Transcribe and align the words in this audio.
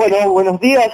Bueno, 0.00 0.30
buenos 0.32 0.58
días. 0.62 0.88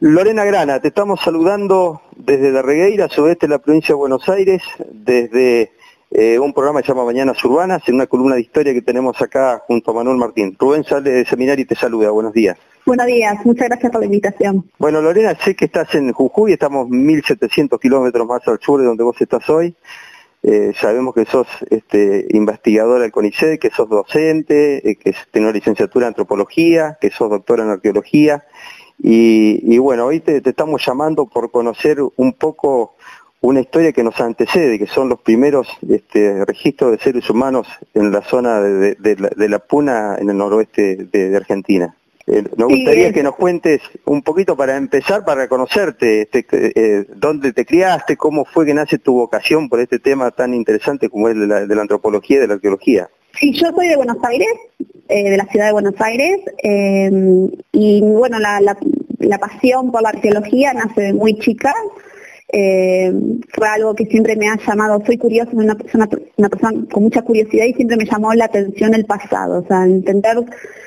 Lorena 0.00 0.44
Grana, 0.44 0.78
te 0.78 0.88
estamos 0.88 1.18
saludando 1.22 2.02
desde 2.14 2.52
Darregueira, 2.52 3.08
sudeste 3.08 3.46
de 3.46 3.52
la 3.52 3.58
provincia 3.58 3.94
de 3.94 3.94
Buenos 3.94 4.28
Aires, 4.28 4.60
desde 4.90 5.72
eh, 6.10 6.38
un 6.38 6.52
programa 6.52 6.82
que 6.82 6.86
se 6.86 6.92
llama 6.92 7.06
Mañanas 7.06 7.42
Urbanas, 7.42 7.80
en 7.86 7.94
una 7.94 8.06
columna 8.06 8.34
de 8.34 8.42
historia 8.42 8.74
que 8.74 8.82
tenemos 8.82 9.22
acá 9.22 9.62
junto 9.66 9.90
a 9.90 9.94
Manuel 9.94 10.18
Martín. 10.18 10.54
Rubén 10.58 10.84
sale 10.84 11.12
de 11.12 11.24
seminario 11.24 11.62
y 11.62 11.66
te 11.66 11.74
saluda. 11.74 12.10
Buenos 12.10 12.34
días. 12.34 12.58
Buenos 12.84 13.06
días, 13.06 13.38
muchas 13.46 13.68
gracias 13.68 13.90
por 13.90 14.00
la 14.00 14.04
invitación. 14.04 14.70
Bueno, 14.78 15.00
Lorena, 15.00 15.34
sé 15.42 15.56
que 15.56 15.64
estás 15.64 15.94
en 15.94 16.12
Jujuy, 16.12 16.52
estamos 16.52 16.88
1.700 16.88 17.80
kilómetros 17.80 18.26
más 18.26 18.46
al 18.48 18.60
sur 18.60 18.80
de 18.80 18.86
donde 18.86 19.02
vos 19.02 19.18
estás 19.18 19.48
hoy. 19.48 19.74
Eh, 20.44 20.72
sabemos 20.74 21.14
que 21.14 21.24
sos 21.24 21.46
este, 21.70 22.26
investigadora 22.30 23.02
del 23.02 23.12
CONICET, 23.12 23.60
que 23.60 23.70
sos 23.70 23.88
docente, 23.88 24.90
eh, 24.90 24.96
que 24.96 25.14
tenés 25.30 25.48
una 25.48 25.52
licenciatura 25.52 26.06
en 26.06 26.08
antropología, 26.08 26.98
que 27.00 27.10
sos 27.10 27.30
doctora 27.30 27.62
en 27.62 27.70
arqueología. 27.70 28.44
Y, 29.04 29.78
bueno, 29.78 30.06
hoy 30.06 30.20
te, 30.20 30.36
estamos 30.44 30.84
llamando 30.84 31.26
por 31.26 31.50
conocer 31.50 31.98
un 32.16 32.32
poco 32.34 32.94
una 33.40 33.60
historia 33.60 33.92
que 33.92 34.04
nos 34.04 34.20
antecede, 34.20 34.78
que 34.78 34.86
son 34.86 35.08
los 35.08 35.20
primeros 35.20 35.66
este, 35.88 36.44
registros 36.44 36.92
de 36.92 36.98
seres 36.98 37.28
humanos 37.28 37.66
en 37.94 38.12
la 38.12 38.22
zona 38.22 38.60
de, 38.60 39.48
la, 39.48 39.58
Puna, 39.58 40.16
en 40.20 40.30
el 40.30 40.36
noroeste 40.36 41.08
de 41.10 41.36
Argentina. 41.36 41.96
Eh, 42.26 42.44
nos 42.56 42.68
gustaría 42.68 43.12
que 43.12 43.22
nos 43.22 43.34
cuentes 43.34 43.80
un 44.04 44.22
poquito 44.22 44.56
para 44.56 44.76
empezar, 44.76 45.24
para 45.24 45.48
conocerte, 45.48 46.22
este, 46.22 46.44
eh, 46.50 47.06
dónde 47.16 47.52
te 47.52 47.66
criaste, 47.66 48.16
cómo 48.16 48.44
fue 48.44 48.64
que 48.64 48.74
nace 48.74 48.98
tu 48.98 49.14
vocación 49.14 49.68
por 49.68 49.80
este 49.80 49.98
tema 49.98 50.30
tan 50.30 50.54
interesante 50.54 51.08
como 51.08 51.28
es 51.28 51.36
de 51.36 51.46
la, 51.46 51.66
de 51.66 51.74
la 51.74 51.82
antropología 51.82 52.36
y 52.36 52.40
de 52.40 52.46
la 52.46 52.54
arqueología. 52.54 53.08
Sí, 53.38 53.52
yo 53.52 53.70
soy 53.74 53.88
de 53.88 53.96
Buenos 53.96 54.18
Aires, 54.22 54.48
eh, 55.08 55.30
de 55.30 55.36
la 55.36 55.46
ciudad 55.46 55.66
de 55.66 55.72
Buenos 55.72 56.00
Aires, 56.00 56.40
y 57.72 58.00
bueno, 58.02 58.38
la, 58.38 58.60
la, 58.60 59.38
pasión 59.38 59.90
por 59.90 60.02
la 60.02 60.10
arqueología 60.10 60.72
nace 60.74 61.00
de 61.00 61.12
muy 61.12 61.38
chica. 61.38 61.74
Fue 62.52 63.66
algo 63.66 63.94
que 63.94 64.04
siempre 64.06 64.36
me 64.36 64.48
ha 64.48 64.56
llamado, 64.56 65.02
soy 65.06 65.16
curiosa, 65.16 65.50
una 65.54 65.74
persona, 65.74 66.08
una 66.36 66.48
persona 66.50 66.84
con 66.90 67.04
mucha 67.04 67.22
curiosidad 67.22 67.64
y 67.64 67.72
siempre 67.72 67.96
me 67.96 68.04
llamó 68.04 68.34
la 68.34 68.44
atención 68.44 68.94
el 68.94 69.06
pasado, 69.06 69.60
o 69.60 69.66
sea, 69.66 69.86
intentar 69.86 70.36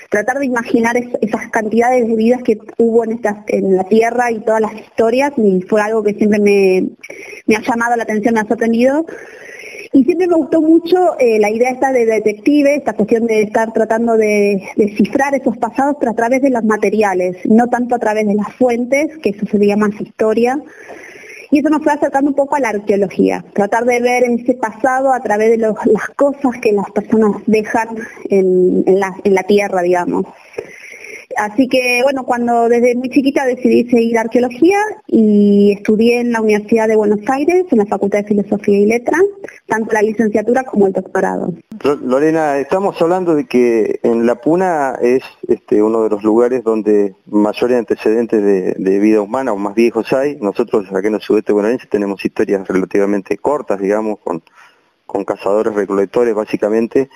tratar 0.09 0.39
de 0.39 0.45
imaginar 0.45 0.95
esas 0.97 1.49
cantidades 1.49 2.07
de 2.07 2.15
vidas 2.15 2.43
que 2.43 2.57
hubo 2.77 3.03
en, 3.03 3.13
estas, 3.13 3.37
en 3.47 3.75
la 3.75 3.83
Tierra 3.85 4.31
y 4.31 4.39
todas 4.39 4.61
las 4.61 4.73
historias, 4.73 5.33
y 5.37 5.61
fue 5.63 5.81
algo 5.81 6.03
que 6.03 6.13
siempre 6.13 6.39
me, 6.39 7.55
ha 7.55 7.61
llamado 7.61 7.95
la 7.95 8.03
atención, 8.03 8.35
me 8.35 8.41
ha 8.41 8.45
sorprendido. 8.45 9.05
Y 9.93 10.03
siempre 10.03 10.27
me 10.27 10.35
gustó 10.35 10.61
mucho 10.61 11.17
eh, 11.19 11.39
la 11.39 11.49
idea 11.49 11.71
esta 11.71 11.93
de 11.93 12.05
detective, 12.05 12.75
esta 12.75 12.93
cuestión 12.93 13.27
de 13.27 13.43
estar 13.43 13.71
tratando 13.71 14.17
de 14.17 14.61
descifrar 14.75 15.33
esos 15.35 15.57
pasados 15.57 15.95
a 16.05 16.13
través 16.13 16.41
de 16.41 16.49
los 16.49 16.63
materiales, 16.65 17.37
no 17.45 17.67
tanto 17.67 17.95
a 17.95 17.99
través 17.99 18.27
de 18.27 18.35
las 18.35 18.53
fuentes, 18.55 19.17
que 19.19 19.29
eso 19.29 19.45
sería 19.45 19.77
más 19.77 19.91
historia, 20.01 20.61
y 21.55 21.59
eso 21.59 21.69
nos 21.69 21.81
fue 21.83 21.93
acercando 21.93 22.31
un 22.31 22.35
poco 22.35 22.57
a 22.57 22.59
la 22.59 22.67
arqueología, 22.67 23.45
tratar 23.53 23.85
de 23.85 24.01
ver 24.01 24.25
ese 24.25 24.55
pasado 24.55 25.13
a 25.13 25.21
través 25.21 25.51
de 25.51 25.57
las 25.57 26.09
cosas 26.17 26.59
que 26.61 26.73
las 26.73 26.91
personas 26.91 27.41
dejan 27.45 27.95
en, 28.29 28.83
la, 28.99 29.43
tierra, 29.43 29.81
digamos. 29.81 30.25
Así 31.37 31.67
que 31.67 32.01
bueno, 32.03 32.23
cuando 32.23 32.69
desde 32.69 32.95
muy 32.95 33.09
chiquita 33.09 33.45
decidí 33.45 33.89
seguir 33.89 34.17
arqueología 34.17 34.77
y 35.07 35.73
estudié 35.73 36.21
en 36.21 36.31
la 36.31 36.41
Universidad 36.41 36.87
de 36.87 36.95
Buenos 36.95 37.19
Aires, 37.27 37.65
en 37.71 37.77
la 37.77 37.85
Facultad 37.85 38.19
de 38.19 38.27
Filosofía 38.27 38.79
y 38.79 38.85
Letras, 38.85 39.21
tanto 39.67 39.93
la 39.93 40.01
licenciatura 40.01 40.63
como 40.63 40.87
el 40.87 40.93
doctorado. 40.93 41.53
Lorena, 42.03 42.57
estamos 42.57 42.99
hablando 43.01 43.35
de 43.35 43.45
que 43.45 43.99
en 44.03 44.25
La 44.25 44.35
Puna 44.35 44.97
es 45.01 45.23
este, 45.47 45.81
uno 45.81 46.03
de 46.03 46.09
los 46.09 46.23
lugares 46.23 46.63
donde 46.63 47.15
mayores 47.27 47.77
antecedentes 47.77 48.43
de, 48.43 48.99
vida 48.99 49.21
humana 49.21 49.51
o 49.51 49.57
más 49.57 49.75
viejos 49.75 50.11
hay. 50.13 50.37
Nosotros 50.37 50.87
aquí 50.93 51.07
en 51.07 51.15
el 51.15 51.21
sudeste 51.21 51.51
bonaerense 51.53 51.87
tenemos 51.87 52.23
historias 52.23 52.67
relativamente 52.67 53.37
cortas, 53.37 53.79
digamos, 53.79 54.19
con, 54.19 54.41
con 55.05 55.25
cazadores 55.25 55.73
recolectores 55.73 56.33
básicamente, 56.33 57.09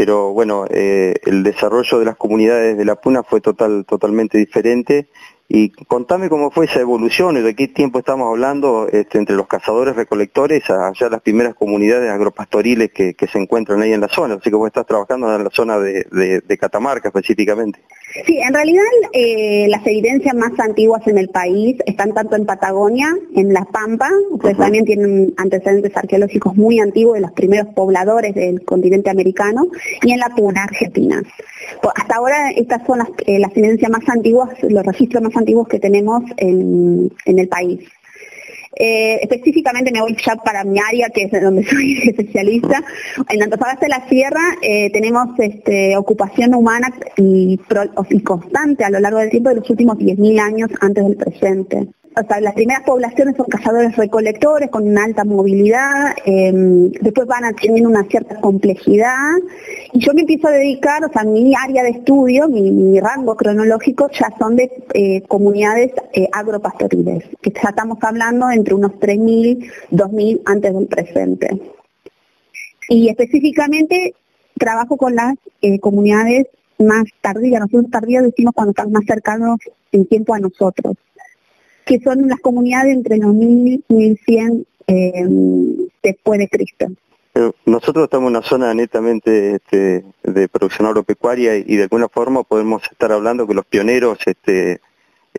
pero 0.00 0.32
bueno, 0.32 0.64
eh, 0.70 1.12
el 1.26 1.42
desarrollo 1.42 1.98
de 1.98 2.06
las 2.06 2.16
comunidades 2.16 2.78
de 2.78 2.86
La 2.86 2.94
Puna 2.94 3.22
fue 3.22 3.42
total, 3.42 3.84
totalmente 3.86 4.38
diferente 4.38 5.10
y 5.46 5.68
contame 5.68 6.30
cómo 6.30 6.50
fue 6.50 6.64
esa 6.64 6.80
evolución 6.80 7.34
de 7.34 7.54
qué 7.54 7.68
tiempo 7.68 7.98
estamos 7.98 8.28
hablando 8.30 8.88
este, 8.90 9.18
entre 9.18 9.36
los 9.36 9.46
cazadores 9.46 9.94
recolectores 9.94 10.70
allá 10.70 11.10
las 11.10 11.20
primeras 11.20 11.54
comunidades 11.54 12.10
agropastoriles 12.10 12.92
que, 12.92 13.14
se 13.30 13.38
encuentran 13.38 13.82
ahí 13.82 13.92
en 13.92 14.00
la 14.00 14.08
zona. 14.08 14.36
Así 14.36 14.48
que 14.48 14.56
vos 14.56 14.68
estás 14.68 14.86
trabajando 14.86 15.36
en 15.36 15.44
la 15.44 15.50
zona 15.50 15.78
de, 15.78 16.58
Catamarca 16.58 17.08
específicamente. 17.08 17.80
Sí, 18.26 18.38
en 18.38 18.52
realidad 18.52 18.82
eh, 19.12 19.66
las 19.68 19.86
evidencias 19.86 20.34
más 20.34 20.58
antiguas 20.58 21.06
en 21.06 21.16
el 21.16 21.28
país 21.28 21.76
están 21.86 22.12
tanto 22.12 22.34
en 22.34 22.44
Patagonia, 22.44 23.06
en 23.36 23.52
La 23.52 23.64
Pampa, 23.64 24.10
ustedes 24.30 24.56
también 24.56 24.84
tienen 24.84 25.32
antecedentes 25.36 25.96
arqueológicos 25.96 26.56
muy 26.56 26.80
antiguos 26.80 27.14
de 27.14 27.20
los 27.20 27.32
primeros 27.32 27.72
pobladores 27.72 28.34
del 28.34 28.64
continente 28.64 29.10
americano, 29.10 29.68
y 30.02 30.10
en 30.10 30.18
La 30.18 30.30
Puna, 30.30 30.64
Argentina. 30.64 31.22
Hasta 31.94 32.16
ahora 32.16 32.50
estas 32.50 32.84
son 32.84 32.98
las, 32.98 33.08
eh, 33.26 33.38
las 33.38 33.56
evidencias 33.56 33.90
más 33.90 34.08
antiguas, 34.08 34.50
los 34.62 34.84
registros 34.84 35.22
más 35.22 35.36
antiguos 35.36 35.68
que 35.68 35.78
tenemos 35.78 36.22
en, 36.36 37.12
el 37.24 37.48
país. 37.48 37.80
Eh, 38.76 39.18
específicamente 39.22 39.90
me 39.90 40.00
voy 40.00 40.16
ya 40.24 40.36
para 40.36 40.64
mi 40.64 40.78
área, 40.78 41.08
que 41.10 41.24
es 41.24 41.42
donde 41.42 41.64
soy 41.68 41.98
especialista. 42.04 42.82
En 43.28 43.42
Antofagasta 43.42 43.86
de 43.86 43.90
la 43.90 44.08
Sierra 44.08 44.56
eh, 44.62 44.90
tenemos 44.90 45.28
este, 45.38 45.96
ocupación 45.96 46.54
humana 46.54 46.92
y, 47.16 47.58
constante 48.24 48.84
a 48.84 48.90
lo 48.90 49.00
largo 49.00 49.18
del 49.18 49.30
tiempo 49.30 49.50
de 49.50 49.56
los 49.56 49.70
últimos 49.70 49.96
10.000 49.98 50.40
años 50.40 50.70
antes 50.80 51.04
del 51.04 51.16
presente 51.16 51.88
o 52.16 52.26
sea, 52.26 52.40
las 52.40 52.54
primeras 52.54 52.82
poblaciones 52.84 53.36
son 53.36 53.46
cazadores 53.46 53.96
recolectores 53.96 54.68
con 54.68 54.86
una 54.88 55.04
alta 55.04 55.24
movilidad, 55.24 56.16
em, 56.24 56.90
después 56.90 57.26
van 57.28 57.44
adquiriendo 57.44 57.88
una 57.88 58.02
cierta 58.04 58.40
complejidad, 58.40 59.36
y 59.92 60.00
yo 60.00 60.12
me 60.12 60.22
empiezo 60.22 60.48
a 60.48 60.52
dedicar, 60.52 61.04
o 61.04 61.12
sea, 61.12 61.22
mi 61.22 61.54
área 61.54 61.84
de 61.84 61.90
estudio, 61.90 62.48
mi, 62.48 62.98
rango 63.00 63.36
cronológico 63.36 64.10
ya 64.10 64.28
son 64.38 64.56
de 64.56 64.70
eh, 64.94 65.22
comunidades 65.28 65.92
eh, 66.12 66.28
agropastoriles, 66.32 67.24
que 67.40 67.50
ya 67.50 67.70
estamos 67.70 67.98
hablando 68.02 68.50
entre 68.50 68.74
unos 68.74 68.92
3.000, 68.92 69.70
2.000 69.90 70.42
antes 70.44 70.74
del 70.74 70.86
presente. 70.86 71.60
Y 72.88 73.08
específicamente 73.08 74.14
trabajo 74.58 74.96
con 74.96 75.14
las 75.14 75.36
eh, 75.62 75.78
comunidades 75.78 76.48
más 76.78 77.04
tardías, 77.20 77.60
nosotros 77.60 77.90
tardías 77.90 78.24
decimos 78.24 78.52
cuando 78.54 78.70
están 78.72 78.90
más 78.90 79.04
cercanos 79.06 79.58
en 79.92 80.06
tiempo 80.06 80.34
a 80.34 80.40
nosotros 80.40 80.96
que 81.90 81.98
son 81.98 82.28
las 82.28 82.38
comunidades 82.38 82.94
entre 82.94 83.16
los 83.16 83.34
1000 83.34 83.84
y 83.88 83.94
1100 83.94 84.66
eh, 84.86 85.26
después 86.04 86.38
de 86.38 86.48
Cristo. 86.48 86.86
Eh, 87.34 87.50
nosotros 87.66 88.04
estamos 88.04 88.30
en 88.30 88.36
una 88.36 88.46
zona 88.46 88.72
netamente 88.74 89.56
este, 89.56 90.04
de 90.22 90.48
producción 90.48 90.86
agropecuaria 90.86 91.56
y, 91.56 91.74
de 91.74 91.82
alguna 91.82 92.08
forma 92.08 92.44
podemos 92.44 92.84
estar 92.84 93.10
hablando 93.10 93.44
que 93.44 93.54
los 93.54 93.66
pioneros 93.66 94.18
este, 94.24 94.80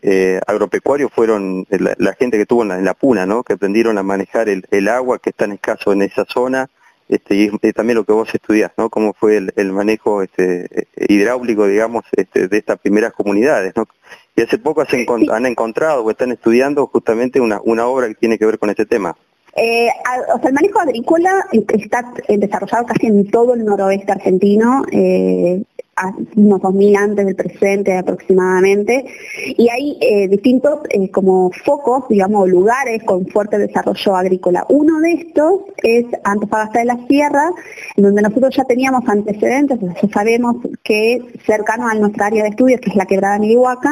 eh, 0.02 0.40
agropecuarios 0.46 1.10
fueron 1.10 1.66
la, 1.70 2.12
gente 2.12 2.36
que 2.36 2.44
tuvo 2.44 2.64
en 2.64 2.84
la, 2.84 2.94
puna, 2.94 3.24
¿no? 3.24 3.44
que 3.44 3.54
aprendieron 3.54 3.96
a 3.96 4.02
manejar 4.02 4.50
el, 4.50 4.88
agua 4.88 5.20
que 5.20 5.30
es 5.30 5.36
tan 5.36 5.52
escaso 5.52 5.94
en 5.94 6.02
esa 6.02 6.26
zona 6.26 6.68
este, 7.08 7.34
y, 7.34 7.72
también 7.72 7.96
lo 7.96 8.04
que 8.04 8.12
vos 8.12 8.28
estudiás, 8.34 8.72
¿no? 8.76 8.90
cómo 8.90 9.14
fue 9.14 9.38
el, 9.56 9.72
manejo 9.72 10.22
este, 10.22 10.86
hidráulico, 11.08 11.66
digamos, 11.66 12.04
este, 12.14 12.48
de 12.48 12.58
estas 12.58 12.78
primeras 12.78 13.14
comunidades. 13.14 13.72
¿no? 13.74 13.86
Y 14.36 14.42
hace 14.42 14.58
poco 14.58 14.82
han 15.30 15.46
encontrado 15.46 16.04
o 16.04 16.10
están 16.10 16.32
estudiando 16.32 16.86
justamente 16.86 17.40
una, 17.40 17.60
una 17.64 17.86
obra 17.86 18.08
que 18.08 18.14
tiene 18.14 18.38
que 18.38 18.46
ver 18.46 18.58
con 18.58 18.70
este 18.70 18.86
tema. 18.86 19.16
Eh, 19.54 19.88
o 20.34 20.38
sea, 20.38 20.48
el 20.48 20.54
manejo 20.54 20.80
agrícola 20.80 21.44
está 21.52 22.12
desarrollado 22.28 22.86
casi 22.86 23.06
en 23.06 23.30
todo 23.30 23.52
el 23.54 23.64
noroeste 23.64 24.12
argentino. 24.12 24.82
Eh, 24.90 25.62
unos 26.36 26.60
2000 26.60 26.96
antes 26.96 27.26
del 27.26 27.36
presente 27.36 27.96
aproximadamente, 27.96 29.04
y 29.56 29.68
hay 29.68 29.98
eh, 30.00 30.28
distintos 30.28 30.80
eh, 30.90 31.10
como 31.10 31.50
focos, 31.64 32.04
digamos, 32.08 32.48
lugares 32.48 33.02
con 33.04 33.26
fuerte 33.26 33.58
desarrollo 33.58 34.16
agrícola. 34.16 34.64
Uno 34.68 35.00
de 35.00 35.12
estos 35.12 35.60
es 35.82 36.06
Antofagasta 36.24 36.80
de 36.80 36.84
la 36.86 37.06
Sierra, 37.06 37.50
en 37.96 38.04
donde 38.04 38.22
nosotros 38.22 38.54
ya 38.56 38.64
teníamos 38.64 39.06
antecedentes, 39.08 39.78
ya 39.80 40.08
sabemos 40.08 40.56
que 40.82 41.20
cercano 41.44 41.88
a 41.88 41.94
nuestra 41.94 42.26
área 42.26 42.42
de 42.44 42.50
estudios, 42.50 42.80
que 42.80 42.90
es 42.90 42.96
la 42.96 43.06
quebrada 43.06 43.38
Milihuaca, 43.38 43.90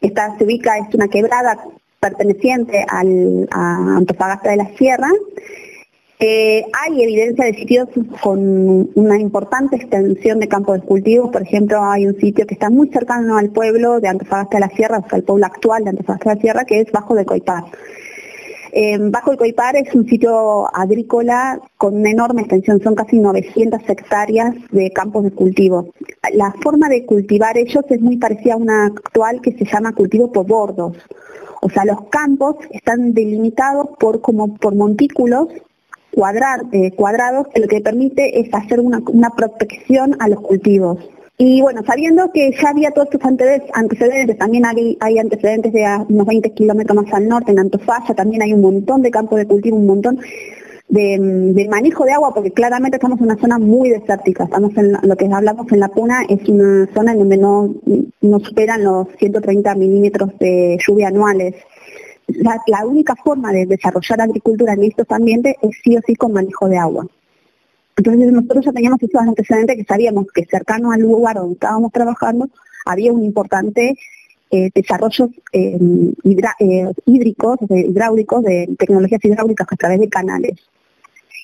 esta 0.00 0.36
se 0.38 0.44
ubica, 0.44 0.78
es 0.78 0.94
una 0.94 1.08
quebrada 1.08 1.58
perteneciente 2.00 2.84
al, 2.88 3.48
Antofagasta 3.50 4.50
de 4.50 4.56
la 4.56 4.68
Sierra, 4.76 5.08
eh, 6.22 6.66
hay 6.78 7.02
evidencia 7.02 7.46
de 7.46 7.54
sitios 7.54 7.88
con 8.22 8.90
una 8.94 9.18
importante 9.18 9.76
extensión 9.76 10.38
de 10.38 10.48
campos 10.48 10.78
de 10.78 10.86
cultivos, 10.86 11.30
por 11.30 11.40
ejemplo, 11.40 11.82
hay 11.82 12.06
un 12.06 12.14
sitio 12.20 12.46
que 12.46 12.52
está 12.52 12.68
muy 12.68 12.88
cercano 12.90 13.38
al 13.38 13.48
pueblo 13.48 14.00
de 14.00 14.08
Antofagasta 14.08 14.58
de 14.58 14.60
la 14.60 14.68
Sierra, 14.68 14.98
o 14.98 15.08
sea, 15.08 15.18
el 15.18 15.24
pueblo 15.24 15.46
actual 15.46 15.84
de 15.84 15.90
Antofagasta 15.90 16.28
de 16.28 16.36
la 16.36 16.40
Sierra, 16.42 16.64
que 16.66 16.80
es 16.80 16.92
Bajo 16.92 17.14
de 17.14 17.24
Coipaz. 17.24 17.64
Bajo 19.10 19.32
el 19.32 19.38
Coipar 19.38 19.74
es 19.76 19.94
un 19.94 20.06
sitio 20.06 20.72
agrícola 20.76 21.58
con 21.76 21.96
una 21.96 22.10
enorme 22.10 22.42
extensión, 22.42 22.80
son 22.82 22.94
casi 22.94 23.18
900 23.18 23.80
hectáreas 23.88 24.54
de 24.70 24.90
campos 24.92 25.24
de 25.24 25.30
cultivo. 25.32 25.92
La 26.34 26.52
forma 26.62 26.88
de 26.90 27.04
cultivar 27.06 27.56
ellos 27.56 27.84
es 27.88 28.00
muy 28.00 28.18
parecida 28.18 28.54
a 28.54 28.58
una 28.58 28.86
actual 28.86 29.40
que 29.40 29.52
se 29.52 29.64
llama 29.64 29.94
cultivo 29.94 30.30
por 30.30 30.46
bordos. 30.46 30.96
O 31.62 31.68
sea, 31.68 31.84
los 31.84 32.02
campos 32.10 32.56
están 32.70 33.12
delimitados 33.12 33.88
por 33.98 34.20
como 34.20 34.54
por 34.56 34.74
montículos 34.74 35.48
eh, 36.12 36.90
cuadrados 36.92 37.48
que 37.48 37.60
lo 37.60 37.68
que 37.68 37.80
permite 37.80 38.40
es 38.40 38.52
hacer 38.52 38.80
una, 38.80 39.00
protección 39.36 40.16
a 40.18 40.28
los 40.28 40.40
cultivos. 40.40 40.98
Y 41.38 41.62
bueno, 41.62 41.82
sabiendo 41.86 42.30
que 42.32 42.50
ya 42.50 42.68
había 42.68 42.90
todos 42.90 43.08
estos 43.10 43.22
antecedentes, 43.72 44.36
también 44.36 44.64
hay, 44.66 45.18
antecedentes 45.18 45.72
de 45.72 45.86
unos 46.08 46.26
20 46.26 46.52
kilómetros 46.52 46.96
más 47.02 47.14
al 47.14 47.28
norte, 47.28 47.52
en 47.52 47.60
Antofalla, 47.60 48.14
también 48.14 48.42
hay 48.42 48.52
un 48.52 48.60
montón 48.60 49.00
de 49.00 49.10
campos 49.10 49.38
de 49.38 49.46
cultivo, 49.46 49.78
un 49.78 49.86
montón 49.86 50.20
de, 50.90 51.66
manejo 51.70 52.04
de 52.04 52.12
agua, 52.12 52.34
porque 52.34 52.50
claramente 52.50 52.96
estamos 52.96 53.18
en 53.20 53.24
una 53.24 53.38
zona 53.38 53.58
muy 53.58 53.88
desértica. 53.88 54.44
Estamos 54.44 54.76
en 54.76 54.92
lo 55.02 55.16
que 55.16 55.26
hablamos 55.32 55.72
en 55.72 55.80
la 55.80 55.88
Puna, 55.88 56.24
es 56.28 56.46
una 56.46 56.86
zona 56.92 57.12
en 57.12 57.18
donde 57.20 57.38
no, 57.38 57.74
no 58.20 58.40
superan 58.40 58.84
los 58.84 59.08
130 59.18 59.74
milímetros 59.76 60.38
de 60.38 60.76
lluvia 60.86 61.08
anuales 61.08 61.54
la, 62.66 62.86
única 62.86 63.14
forma 63.16 63.52
de 63.52 63.66
desarrollar 63.66 64.20
agricultura 64.20 64.74
en 64.74 64.84
estos 64.84 65.06
ambientes 65.10 65.56
es 65.62 65.70
sí 65.82 65.96
o 65.96 66.00
sí 66.06 66.14
con 66.14 66.32
manejo 66.32 66.68
de 66.68 66.78
agua. 66.78 67.06
Entonces 67.96 68.32
nosotros 68.32 68.64
ya 68.64 68.72
teníamos 68.72 69.02
esos 69.02 69.20
antecedentes 69.20 69.76
que 69.76 69.84
sabíamos 69.84 70.26
que 70.32 70.44
cercano 70.44 70.92
al 70.92 71.00
lugar 71.00 71.36
donde 71.36 71.54
estábamos 71.54 71.92
trabajando 71.92 72.48
había 72.86 73.12
un 73.12 73.24
importante 73.24 73.94
eh, 74.50 74.70
desarrollo 74.74 75.30
em, 75.52 76.12
eh, 76.24 76.92
hídricos, 77.04 77.58
hidráulicos, 77.68 78.42
de 78.42 78.68
tecnologías 78.78 79.24
hidráulicas 79.24 79.66
a 79.70 79.76
través 79.76 80.00
de 80.00 80.08
canales. 80.08 80.58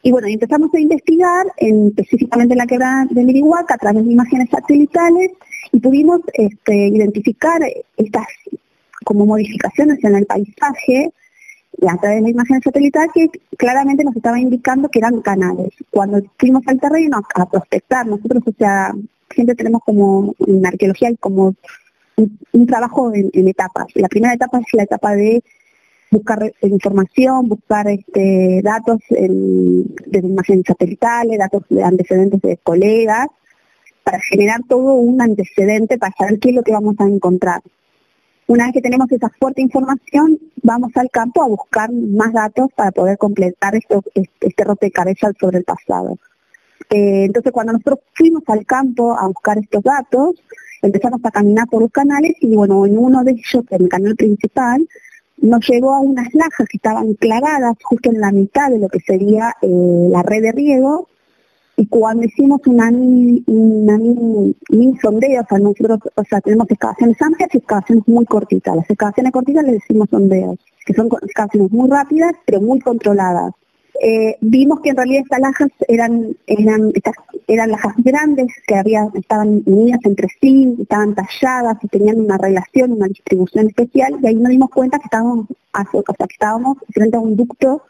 Y 0.02 0.12
bueno, 0.12 0.28
empezamos 0.28 0.72
a 0.74 0.80
investigar 0.80 1.46
específicamente 1.56 2.54
en 2.54 2.58
la 2.58 2.66
quebrada 2.66 3.06
de 3.10 3.24
Mirihuaca 3.24 3.74
a 3.74 3.78
través 3.78 4.04
de 4.04 4.12
imágenes 4.12 4.48
satelitales 4.50 5.32
y 5.72 5.80
pudimos 5.80 6.20
este, 6.32 6.88
identificar 6.88 7.60
estas 7.96 8.26
como 9.06 9.24
modificaciones 9.24 10.02
en 10.02 10.16
el 10.16 10.26
paisaje 10.26 11.12
a 11.86 11.96
través 11.96 12.16
de 12.16 12.22
la 12.22 12.30
imagen 12.30 12.60
satelital 12.60 13.08
que 13.14 13.28
claramente 13.56 14.02
nos 14.02 14.16
estaba 14.16 14.40
indicando 14.40 14.88
que 14.88 14.98
eran 14.98 15.20
canales. 15.20 15.68
Cuando 15.90 16.20
fuimos 16.36 16.66
al 16.66 16.80
terreno 16.80 17.22
a, 17.34 17.48
prospectar, 17.48 18.04
nosotros, 18.04 18.42
o 18.44 18.52
sea, 18.58 18.92
siempre 19.30 19.54
tenemos 19.54 19.82
como 19.84 20.34
en 20.44 20.66
arqueología 20.66 21.10
como 21.20 21.54
un, 22.16 22.66
trabajo 22.66 23.12
en, 23.14 23.30
etapas. 23.46 23.86
La 23.94 24.08
primera 24.08 24.34
etapa 24.34 24.58
es 24.58 24.66
la 24.72 24.82
etapa 24.82 25.14
de 25.14 25.40
buscar 26.10 26.52
información, 26.62 27.48
buscar 27.48 27.86
este, 27.88 28.60
datos 28.64 28.98
de 29.08 30.18
imágenes 30.18 30.64
satelitales, 30.66 31.38
datos 31.38 31.62
de 31.68 31.84
antecedentes 31.84 32.40
de 32.40 32.56
colegas, 32.56 33.28
para 34.02 34.18
generar 34.20 34.62
todo 34.68 34.94
un 34.94 35.22
antecedente 35.22 35.96
para 35.96 36.12
saber 36.18 36.40
qué 36.40 36.48
es 36.48 36.56
lo 36.56 36.64
que 36.64 36.72
vamos 36.72 36.96
a 36.98 37.04
encontrar. 37.04 37.62
Una 38.48 38.66
vez 38.66 38.74
que 38.74 38.80
tenemos 38.80 39.10
esa 39.10 39.28
fuerte 39.40 39.60
información, 39.60 40.38
vamos 40.62 40.92
al 40.94 41.10
campo 41.10 41.42
a 41.42 41.48
buscar 41.48 41.90
más 41.92 42.32
datos 42.32 42.68
para 42.76 42.92
poder 42.92 43.18
completar 43.18 43.74
esto, 43.74 44.04
este 44.14 44.64
rompecabezas 44.64 45.34
sobre 45.40 45.58
el 45.58 45.64
pasado. 45.64 46.16
Eh, 46.90 47.24
entonces, 47.24 47.52
cuando 47.52 47.72
nosotros 47.72 48.00
fuimos 48.14 48.44
al 48.46 48.64
campo 48.64 49.18
a 49.18 49.26
buscar 49.26 49.58
estos 49.58 49.82
datos, 49.82 50.40
empezamos 50.80 51.20
a 51.24 51.30
caminar 51.32 51.66
por 51.66 51.82
los 51.82 51.90
canales 51.90 52.34
y, 52.40 52.54
bueno, 52.54 52.86
en 52.86 52.96
uno 52.96 53.24
de 53.24 53.32
ellos, 53.32 53.64
en 53.70 53.82
el 53.82 53.88
canal 53.88 54.14
principal, 54.14 54.88
nos 55.38 55.68
llegó 55.68 55.94
a 55.94 56.00
unas 56.00 56.32
lajas 56.32 56.68
que 56.68 56.76
estaban 56.76 57.14
clavadas 57.14 57.76
justo 57.82 58.10
en 58.10 58.20
la 58.20 58.30
mitad 58.30 58.70
de 58.70 58.78
lo 58.78 58.88
que 58.88 59.00
sería 59.00 59.54
eh, 59.60 60.08
la 60.10 60.22
red 60.22 60.42
de 60.42 60.52
riego 60.52 61.08
y 61.76 61.86
cuando 61.86 62.24
hicimos 62.24 62.60
una 62.66 62.90
mini, 62.90 63.44
una 63.46 63.98
sondeo, 65.02 65.42
o 65.42 65.46
sea, 65.46 65.58
nosotros 65.58 65.98
o 66.14 66.24
sea, 66.24 66.40
tenemos 66.40 66.70
excavaciones 66.70 67.20
amplias 67.20 67.50
y 67.52 67.58
excavaciones 67.58 68.08
muy 68.08 68.24
cortitas. 68.24 68.76
Las 68.76 68.88
excavaciones 68.88 69.32
cortitas 69.32 69.64
les 69.64 69.74
decimos 69.74 70.08
sondeos, 70.10 70.58
que 70.86 70.94
son 70.94 71.08
excavaciones 71.22 71.70
muy 71.70 71.90
rápidas, 71.90 72.32
pero 72.46 72.62
muy 72.62 72.80
controladas. 72.80 73.52
Eh, 74.02 74.36
vimos 74.40 74.80
que 74.80 74.90
en 74.90 74.96
realidad 74.96 75.22
estas 75.22 75.40
lajas 75.40 75.68
eran 75.88 76.36
eran 76.46 76.92
eran 77.46 77.70
lajas 77.70 77.94
grandes 77.98 78.48
que 78.66 78.74
había 78.74 79.08
estaban 79.14 79.62
unidas 79.64 80.00
entre 80.04 80.28
sí, 80.40 80.76
estaban 80.80 81.14
talladas 81.14 81.78
y 81.82 81.88
tenían 81.88 82.20
una 82.20 82.36
relación, 82.36 82.92
una 82.92 83.06
distribución 83.06 83.68
especial 83.68 84.16
y 84.22 84.26
ahí 84.26 84.34
nos 84.34 84.50
dimos 84.50 84.70
cuenta 84.70 84.98
que 84.98 85.04
estábamos, 85.04 85.46
o 85.92 86.02
que 86.02 86.24
estábamos 86.30 86.76
frente 86.92 87.16
a 87.16 87.20
un 87.20 87.36
ducto 87.36 87.82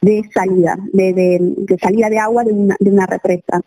de 0.00 0.22
salida, 0.32 0.78
de, 0.92 1.78
salida 1.80 2.08
de 2.08 2.18
agua 2.18 2.44
de 2.44 2.52
una, 2.52 3.06
represa. 3.06 3.60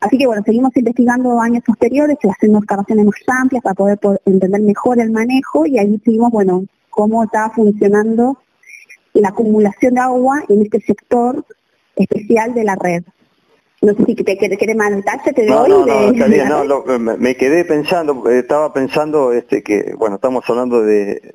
Así 0.00 0.18
que 0.18 0.26
bueno, 0.26 0.42
seguimos 0.44 0.76
investigando 0.76 1.40
años 1.40 1.62
posteriores, 1.64 2.16
haciendo 2.22 2.58
excavaciones 2.58 3.04
más 3.06 3.14
amplias 3.40 3.62
para 3.62 3.74
poder, 3.74 3.98
entender 4.24 4.60
mejor 4.62 5.00
el 5.00 5.10
manejo 5.10 5.66
y 5.66 5.78
ahí 5.78 6.00
vimos, 6.04 6.30
bueno, 6.30 6.64
cómo 6.90 7.24
estaba 7.24 7.50
funcionando 7.50 8.38
la 9.12 9.28
acumulación 9.28 9.94
de 9.94 10.00
agua 10.00 10.42
en 10.48 10.62
este 10.62 10.80
sector 10.80 11.44
especial 11.96 12.54
de 12.54 12.64
la 12.64 12.76
red. 12.76 13.04
No 13.84 13.92
sé 13.94 14.04
si 14.06 14.14
te, 14.14 14.36
te 14.36 14.56
quiere 14.56 14.74
más 14.74 14.92
te 15.34 15.46
doy. 15.46 15.68
No, 15.68 15.68
no, 15.68 15.86
está 16.12 16.26
bien, 16.26 16.48
no, 16.48 16.84
me, 16.98 17.36
quedé 17.36 17.64
pensando, 17.64 18.28
estaba 18.30 18.72
pensando 18.72 19.32
este 19.32 19.62
que, 19.62 19.94
bueno, 19.96 20.16
estamos 20.16 20.48
hablando 20.48 20.82
de, 20.82 21.34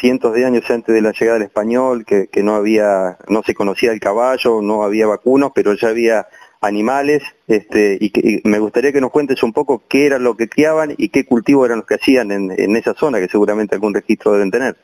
cientos 0.00 0.34
de 0.34 0.46
años 0.46 0.68
antes 0.70 0.94
de 0.94 1.02
la 1.02 1.12
llegada 1.12 1.38
del 1.38 1.46
español, 1.46 2.06
que, 2.06 2.28
no 2.42 2.54
había, 2.54 3.18
no 3.28 3.42
se 3.42 3.54
conocía 3.54 3.92
el 3.92 4.00
caballo, 4.00 4.62
no 4.62 4.82
había 4.82 5.06
vacunos, 5.06 5.52
pero 5.54 5.74
ya 5.74 5.88
había 5.88 6.26
animales, 6.60 7.22
este, 7.46 7.98
y, 8.00 8.10
que, 8.10 8.40
me 8.44 8.58
gustaría 8.58 8.92
que 8.92 9.00
nos 9.00 9.10
cuentes 9.10 9.42
un 9.42 9.52
poco 9.52 9.82
qué 9.88 10.06
era 10.06 10.18
lo 10.18 10.36
que 10.36 10.48
criaban 10.48 10.94
y 10.96 11.10
qué 11.10 11.26
cultivos 11.26 11.66
eran 11.66 11.78
los 11.78 11.86
que 11.86 11.96
hacían 11.96 12.32
en, 12.32 12.50
en 12.50 12.76
esa 12.76 12.94
zona, 12.94 13.18
que 13.20 13.28
seguramente 13.28 13.74
algún 13.74 13.94
registro 13.94 14.32
deben 14.32 14.50
tener. 14.50 14.76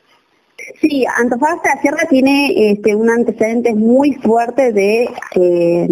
Sí, 0.81 1.05
Antofagasta 1.17 1.69
de 1.69 1.75
la 1.75 1.81
Sierra 1.81 2.07
tiene 2.09 2.71
este, 2.71 2.95
un 2.95 3.09
antecedente 3.09 3.73
muy 3.73 4.13
fuerte 4.13 4.73
de 4.73 5.09
eh, 5.35 5.87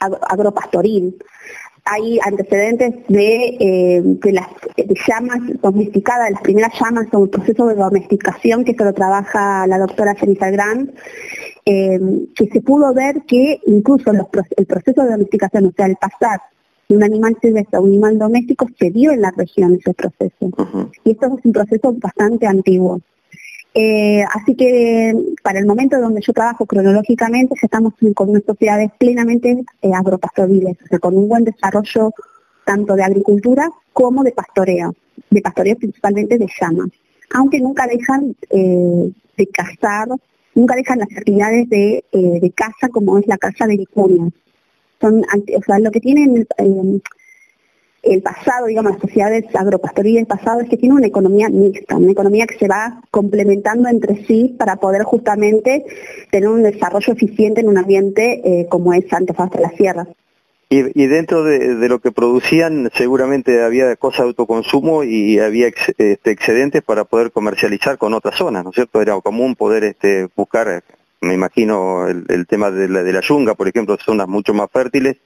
agropastoril. 0.00 1.16
Hay 1.84 2.20
antecedentes 2.24 2.94
de, 3.08 3.56
eh, 3.58 4.02
las 4.32 4.46
llamas 5.08 5.40
domesticadas, 5.60 6.30
las 6.30 6.42
primeras 6.42 6.72
llamas 6.78 7.08
son 7.10 7.22
un 7.22 7.30
proceso 7.30 7.66
de 7.66 7.74
domesticación 7.74 8.64
que 8.64 8.74
se 8.74 8.84
lo 8.84 8.92
trabaja 8.92 9.66
la 9.66 9.78
doctora 9.78 10.14
Jennifer 10.14 10.52
Grant, 10.52 10.90
eh, 11.64 11.98
que 12.36 12.46
se 12.46 12.60
pudo 12.60 12.94
ver 12.94 13.22
que 13.26 13.60
incluso 13.66 14.12
el 14.12 14.66
proceso 14.66 15.02
de 15.02 15.10
domesticación, 15.10 15.66
o 15.66 15.72
sea, 15.72 15.86
el 15.86 15.96
pasar 15.96 16.40
de 16.88 16.96
un 16.96 17.02
animal 17.02 17.36
silvestre 17.40 17.78
a 17.78 17.80
un 17.80 17.88
animal 17.88 18.18
doméstico, 18.18 18.68
se 18.78 18.90
dio 18.90 19.10
en 19.10 19.22
la 19.22 19.32
región 19.36 19.74
ese 19.74 19.94
proceso. 19.94 20.50
Y 21.02 21.12
esto 21.12 21.26
es 21.26 21.44
un 21.44 21.52
proceso 21.52 21.92
bastante 21.94 22.46
antiguo. 22.46 23.00
Eh, 23.74 24.22
así 24.34 24.54
que 24.54 25.14
para 25.42 25.58
el 25.58 25.66
momento 25.66 25.98
donde 25.98 26.20
yo 26.20 26.32
trabajo 26.32 26.66
cronológicamente, 26.66 27.54
estamos 27.60 27.94
con 28.14 28.30
unas 28.30 28.44
sociedades 28.44 28.90
plenamente 28.98 29.64
eh, 29.80 29.90
agropastoriles, 29.94 30.76
o 30.84 30.86
sea, 30.88 30.98
con 30.98 31.16
un 31.16 31.28
buen 31.28 31.44
desarrollo 31.44 32.12
tanto 32.66 32.94
de 32.94 33.02
agricultura 33.02 33.70
como 33.92 34.22
de 34.24 34.32
pastoreo, 34.32 34.94
de 35.30 35.40
pastoreo 35.40 35.76
principalmente 35.76 36.36
de 36.36 36.46
llamas, 36.60 36.88
aunque 37.32 37.60
nunca 37.60 37.86
dejan 37.86 38.36
eh, 38.50 39.10
de 39.38 39.46
cazar, 39.46 40.08
nunca 40.54 40.74
dejan 40.76 40.98
las 40.98 41.08
actividades 41.16 41.68
de, 41.70 42.04
de 42.12 42.52
caza 42.54 42.88
como 42.90 43.18
es 43.18 43.26
la 43.26 43.38
caza 43.38 43.66
de 43.66 43.78
vicuñas. 43.78 44.32
Son, 45.00 45.20
o 45.20 45.62
sea, 45.66 45.78
lo 45.78 45.90
que 45.90 46.00
tienen 46.00 46.46
el 48.02 48.20
pasado, 48.20 48.66
digamos, 48.66 48.92
las 48.92 49.00
sociedades 49.00 49.44
agropastoriles 49.54 50.20
del 50.20 50.26
pasado 50.26 50.60
es 50.60 50.68
que 50.68 50.76
tiene 50.76 50.96
una 50.96 51.06
economía 51.06 51.48
mixta, 51.48 51.96
una 51.96 52.10
economía 52.10 52.46
que 52.46 52.58
se 52.58 52.66
va 52.66 53.00
complementando 53.10 53.88
entre 53.88 54.26
sí 54.26 54.54
para 54.58 54.76
poder 54.76 55.04
justamente 55.04 55.84
tener 56.30 56.48
un 56.48 56.64
desarrollo 56.64 57.12
eficiente 57.12 57.60
en 57.60 57.68
un 57.68 57.78
ambiente 57.78 58.40
eh, 58.44 58.66
como 58.68 58.92
es 58.92 59.10
Antofagasta 59.12 59.58
de 59.58 59.64
la 59.64 59.76
Sierra. 59.76 60.06
Y, 60.74 61.06
dentro 61.06 61.44
de, 61.44 61.86
lo 61.86 61.98
que 61.98 62.12
producían 62.12 62.90
seguramente 62.94 63.62
había 63.62 63.94
cosas 63.96 64.20
de 64.20 64.28
autoconsumo 64.28 65.04
y 65.04 65.38
había 65.38 65.66
este, 65.68 66.18
excedentes 66.24 66.80
para 66.80 67.04
poder 67.04 67.30
comercializar 67.30 67.98
con 67.98 68.14
otras 68.14 68.36
zonas, 68.36 68.64
¿no 68.64 68.70
es 68.70 68.76
cierto? 68.76 69.02
Era 69.02 69.20
común 69.20 69.54
poder 69.54 69.84
este, 69.84 70.30
buscar, 70.34 70.82
me 71.20 71.34
imagino, 71.34 72.08
el, 72.08 72.46
tema 72.46 72.70
de 72.70 72.88
la, 72.88 73.02
de 73.02 73.12
la 73.12 73.20
yunga, 73.20 73.54
por 73.54 73.68
ejemplo, 73.68 73.98
zonas 74.02 74.26
mucho 74.28 74.54
más 74.54 74.70
fértiles, 74.72 75.18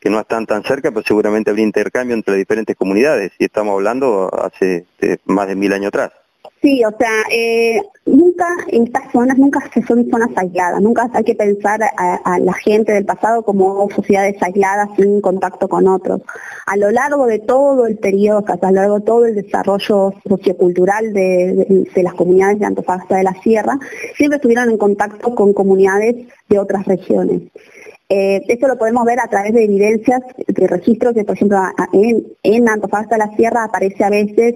que 0.00 0.10
no 0.10 0.20
están 0.20 0.46
tan 0.46 0.62
cerca, 0.62 0.90
pero 0.90 1.04
seguramente 1.06 1.50
habría 1.50 1.64
intercambio 1.64 2.14
entre 2.14 2.36
diferentes 2.36 2.76
comunidades, 2.76 3.32
y 3.38 3.44
estamos 3.44 3.74
hablando 3.74 4.30
hace 4.32 4.86
más 5.26 5.48
de 5.48 5.56
mil 5.56 5.72
años 5.72 5.88
atrás. 5.88 6.12
Sí, 6.60 6.82
o 6.84 6.90
sea, 6.98 7.22
eh, 7.30 7.80
nunca 8.04 8.46
en 8.68 8.84
estas 8.84 9.12
zonas, 9.12 9.38
nunca 9.38 9.60
se 9.72 9.80
son 9.82 10.10
zonas 10.10 10.30
aisladas, 10.34 10.80
nunca 10.80 11.08
hay 11.12 11.22
que 11.22 11.36
pensar 11.36 11.80
a, 11.82 12.38
la 12.40 12.52
gente 12.52 12.92
del 12.92 13.04
pasado 13.04 13.42
como 13.42 13.88
sociedades 13.90 14.42
aisladas 14.42 14.88
sin 14.96 15.20
contacto 15.20 15.68
con 15.68 15.86
otros. 15.86 16.22
A 16.66 16.76
lo 16.76 16.90
largo 16.90 17.26
de 17.26 17.38
todo 17.38 17.86
el 17.86 17.96
periodo, 17.98 18.44
a 18.48 18.70
lo 18.70 18.72
largo 18.72 18.98
de 18.98 19.06
todo 19.06 19.26
el 19.26 19.36
desarrollo 19.36 20.14
sociocultural 20.28 21.12
de, 21.12 21.86
las 21.96 22.14
comunidades 22.14 22.58
de 22.58 22.66
Antofagasta 22.66 23.16
de 23.16 23.22
la 23.22 23.34
Sierra, 23.34 23.78
siempre 24.16 24.36
estuvieron 24.36 24.68
en 24.70 24.78
contacto 24.78 25.34
con 25.36 25.52
comunidades 25.52 26.26
de 26.48 26.58
otras 26.58 26.84
regiones. 26.86 27.42
Eh, 28.10 28.42
esto 28.48 28.66
lo 28.68 28.78
podemos 28.78 29.04
ver 29.04 29.20
a 29.20 29.28
través 29.28 29.52
de 29.52 29.64
evidencias 29.64 30.22
de 30.46 30.66
registros 30.66 31.12
que, 31.12 31.24
por 31.24 31.36
ejemplo, 31.36 31.58
en, 31.92 32.26
en 32.42 32.66
Antofagasta 32.66 33.16
de 33.16 33.26
la 33.26 33.36
Sierra 33.36 33.64
aparece 33.64 34.02
a 34.02 34.08
veces 34.08 34.54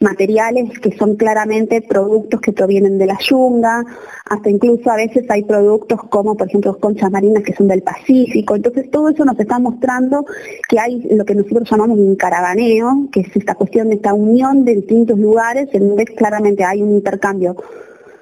materiales 0.00 0.78
que 0.78 0.96
son 0.96 1.16
claramente 1.16 1.82
productos 1.82 2.40
que 2.40 2.52
provienen 2.52 2.96
de 2.96 3.04
la 3.04 3.18
yunga, 3.18 3.84
hasta 4.24 4.48
incluso 4.48 4.90
a 4.90 4.96
veces 4.96 5.30
hay 5.30 5.42
productos 5.42 6.00
como, 6.08 6.34
por 6.34 6.48
ejemplo, 6.48 6.78
conchas 6.78 7.10
marinas 7.10 7.42
que 7.42 7.54
son 7.54 7.68
del 7.68 7.82
Pacífico. 7.82 8.56
Entonces, 8.56 8.90
todo 8.90 9.10
eso 9.10 9.22
nos 9.26 9.38
está 9.38 9.58
mostrando 9.58 10.24
que 10.66 10.78
hay 10.78 11.02
lo 11.10 11.26
que 11.26 11.34
nosotros 11.34 11.68
llamamos 11.70 11.98
un 11.98 12.16
caravaneo, 12.16 13.08
que 13.12 13.20
es 13.20 13.36
esta 13.36 13.54
cuestión 13.54 13.90
de 13.90 13.96
esta 13.96 14.14
unión 14.14 14.64
de 14.64 14.76
distintos 14.76 15.18
lugares 15.18 15.68
en 15.74 15.88
donde 15.88 16.06
claramente 16.06 16.64
hay 16.64 16.80
un 16.80 16.92
intercambio 16.92 17.54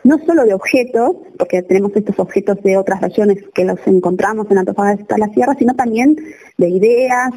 no 0.05 0.19
solo 0.27 0.45
de 0.45 0.55
objetos, 0.55 1.17
porque 1.39 1.63
tenemos 1.63 1.93
estos 1.95 2.19
objetos 2.19 2.63
de 2.63 2.77
otras 2.77 3.01
regiones 3.01 3.45
que 3.55 3.65
los 3.65 3.79
encontramos 3.87 4.51
en 4.51 4.59
Antofagasta 4.59 5.19
la 5.19 5.29
Sierra, 5.29 5.55
sino 5.59 5.75
también 5.75 6.17
de 6.59 6.69
ideas, 6.69 7.31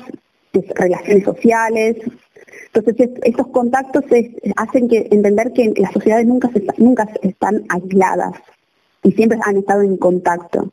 de 0.53 0.65
relaciones 0.75 1.24
sociales. 1.24 1.98
Entonces 2.74 3.10
estos 3.24 3.48
contactos 3.48 4.03
hacen 4.55 4.89
que 4.89 5.07
entender 5.12 5.53
que 5.53 5.74
las 5.77 5.91
sociedades 5.93 6.25
nunca, 6.27 6.50
nunca 6.77 7.07
están 7.22 7.63
aisladas 7.69 8.34
y 9.03 9.12
siempre 9.12 9.39
han 9.43 9.57
estado 9.57 9.81
en 9.81 9.98
contacto. 9.98 10.72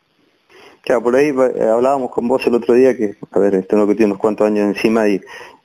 Claro, 0.83 1.03
por 1.03 1.15
ahí 1.15 1.29
eh, 1.29 1.63
hablábamos 1.63 2.11
con 2.11 2.27
vos 2.27 2.45
el 2.47 2.55
otro 2.55 2.75
día 2.75 2.97
que, 2.97 3.15
a 3.31 3.39
ver, 3.39 3.65
tengo 3.67 3.87
que 3.87 3.95
tiene 3.95 4.13
unos 4.13 4.19
cuantos 4.19 4.49
años 4.49 4.67
encima 4.77 5.09
y 5.09 5.21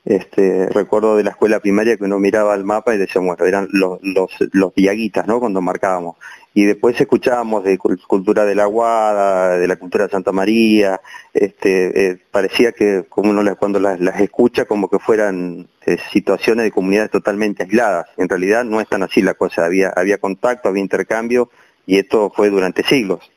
este, 0.08 0.70
recuerdo 0.70 1.18
de 1.18 1.24
la 1.26 1.32
escuela 1.32 1.60
primaria 1.60 1.98
que 1.98 2.06
uno 2.06 2.18
miraba 2.18 2.56
el 2.56 2.64
mapa 2.64 2.96
y 2.96 2.98
decía, 2.98 3.22
bueno, 3.22 3.46
eran 3.46 3.68
los, 3.72 4.00
los, 4.02 4.32
los 4.54 4.74
diaguitas, 4.74 5.28
¿no? 5.28 5.42
Cuando 5.42 5.62
marcábamos. 5.62 6.16
Y 6.54 6.64
después 6.64 7.00
escuchábamos 7.00 7.66
de 7.66 7.78
cultura 7.78 8.46
de 8.46 8.56
la 8.56 8.66
Guada, 8.66 9.58
de 9.58 9.68
la 9.68 9.76
cultura 9.76 10.06
de 10.06 10.12
Santa 10.12 10.32
María, 10.32 11.02
este, 11.34 12.12
eh, 12.12 12.20
parecía 12.32 12.72
que 12.72 13.06
como 13.10 13.32
uno 13.32 13.56
cuando 13.58 13.80
las, 13.80 14.00
escucha 14.20 14.64
como 14.66 14.90
que 14.90 14.98
fueran 14.98 15.68
eh, 15.86 15.98
situaciones 16.12 16.64
de 16.64 16.72
comunidades 16.72 17.12
totalmente 17.12 17.64
aisladas. 17.64 18.08
En 18.16 18.30
realidad 18.30 18.64
no 18.64 18.80
es 18.80 18.88
tan 18.88 19.04
así 19.04 19.22
la 19.22 19.34
cosa, 19.34 19.66
había, 19.66 19.90
había 19.90 20.20
contacto, 20.20 20.70
había 20.70 20.82
intercambio 20.82 21.52
y 21.86 21.98
esto 21.98 22.32
fue 22.34 22.50
durante 22.50 22.82
siglos. 22.84 23.30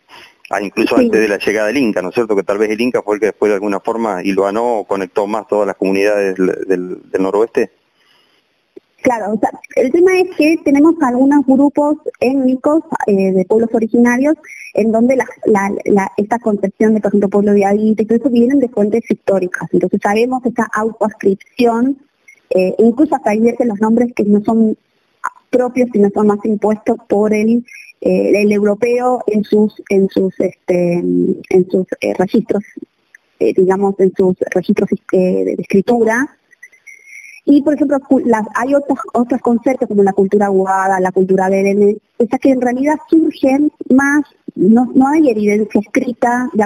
Ah, 0.52 0.60
incluso 0.60 0.96
antes 0.96 1.20
de 1.20 1.28
la 1.28 1.38
llegada 1.38 1.68
del 1.68 1.76
Inca, 1.76 2.02
¿no 2.02 2.08
es 2.08 2.14
cierto? 2.16 2.34
Que 2.34 2.42
tal 2.42 2.58
vez 2.58 2.70
el 2.70 2.80
Inca 2.80 3.02
fue 3.02 3.14
el 3.14 3.20
que 3.20 3.26
después 3.26 3.50
de 3.50 3.54
alguna 3.54 3.78
forma 3.78 4.20
y 4.24 4.32
lo 4.32 4.48
o 4.48 4.84
conectó 4.84 5.28
más 5.28 5.46
todas 5.46 5.64
las 5.64 5.76
comunidades 5.76 6.34
del, 6.34 7.00
noroeste. 7.20 7.70
Claro, 9.00 9.34
o 9.34 9.38
sea, 9.38 9.50
el 9.76 9.92
tema 9.92 10.18
es 10.18 10.36
que 10.36 10.56
tenemos 10.64 10.96
algunos 11.02 11.46
grupos 11.46 11.98
étnicos 12.18 12.82
eh, 13.06 13.30
de 13.30 13.44
pueblos 13.44 13.70
originarios 13.72 14.34
en 14.74 14.90
donde 14.90 15.16
esta 16.16 16.38
concepción 16.40 16.94
de, 16.94 17.00
por 17.00 17.10
ejemplo, 17.10 17.28
pueblo 17.28 17.52
de 17.52 17.64
y 17.76 17.94
todo 17.94 18.18
eso 18.18 18.28
vienen 18.28 18.58
de 18.58 18.68
fuentes 18.68 19.08
históricas. 19.08 19.68
Entonces 19.72 20.00
sabemos 20.02 20.44
esta 20.44 20.68
autoascripción, 20.72 21.96
eh, 22.50 22.74
incluso 22.78 23.14
hasta 23.14 23.30
veces 23.30 23.68
los 23.68 23.80
nombres 23.80 24.12
que 24.14 24.24
no 24.24 24.42
son 24.42 24.76
propios, 25.48 25.90
sino 25.92 26.10
son 26.10 26.26
más 26.26 26.44
impuestos 26.44 26.96
por 27.08 27.32
el 27.32 27.64
eh, 28.02 28.32
el 28.34 28.50
europeo 28.50 29.22
en 29.26 29.44
sus 29.44 29.74
en 29.90 30.08
sus 30.08 30.32
este, 30.40 30.94
en 30.94 31.70
sus 31.70 31.86
eh, 32.00 32.14
registros 32.18 32.64
eh, 33.38 33.52
digamos 33.54 33.94
en 33.98 34.12
sus 34.16 34.36
registros 34.54 34.88
de 35.12 35.52
escritura. 35.58 36.36
Y 37.44 37.62
por 37.62 37.74
ejemplo 37.74 37.98
las, 38.24 38.46
hay 38.54 38.74
otros 38.74 38.98
otros 39.12 39.40
conceptos 39.42 39.88
como 39.88 40.02
la 40.02 40.12
cultura 40.12 40.48
guada 40.48 41.00
la 41.00 41.12
cultura 41.12 41.48
berene 41.48 41.96
esas 42.18 42.40
que 42.40 42.50
en 42.50 42.60
realidad 42.60 42.96
surgen 43.08 43.70
más 43.90 44.22
no, 44.54 44.90
no 44.94 45.08
hay 45.08 45.30
evidencia 45.30 45.80
escrita 45.80 46.48
de 46.52 46.64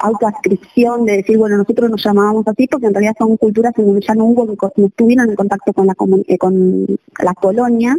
autoascripción 0.00 1.06
de 1.06 1.18
decir 1.18 1.38
bueno 1.38 1.56
nosotros 1.56 1.90
nos 1.90 2.04
llamábamos 2.04 2.46
así 2.46 2.66
porque 2.68 2.86
en 2.86 2.94
realidad 2.94 3.14
son 3.18 3.36
culturas 3.36 3.72
en 3.78 3.86
donde 3.86 4.06
ya 4.06 4.14
no 4.14 4.24
hubo 4.26 4.44
no 4.44 4.86
estuvieron 4.86 5.30
en 5.30 5.36
contacto 5.36 5.72
con 5.72 5.86
la 5.86 5.94
con 5.94 6.24
la 7.18 7.34
colonia. 7.34 7.96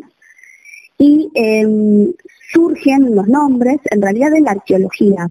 Y 0.97 1.29
eh, 1.35 2.13
surgen 2.51 3.15
los 3.15 3.27
nombres 3.27 3.79
en 3.91 4.01
realidad 4.01 4.31
de 4.31 4.41
la 4.41 4.51
arqueología. 4.51 5.27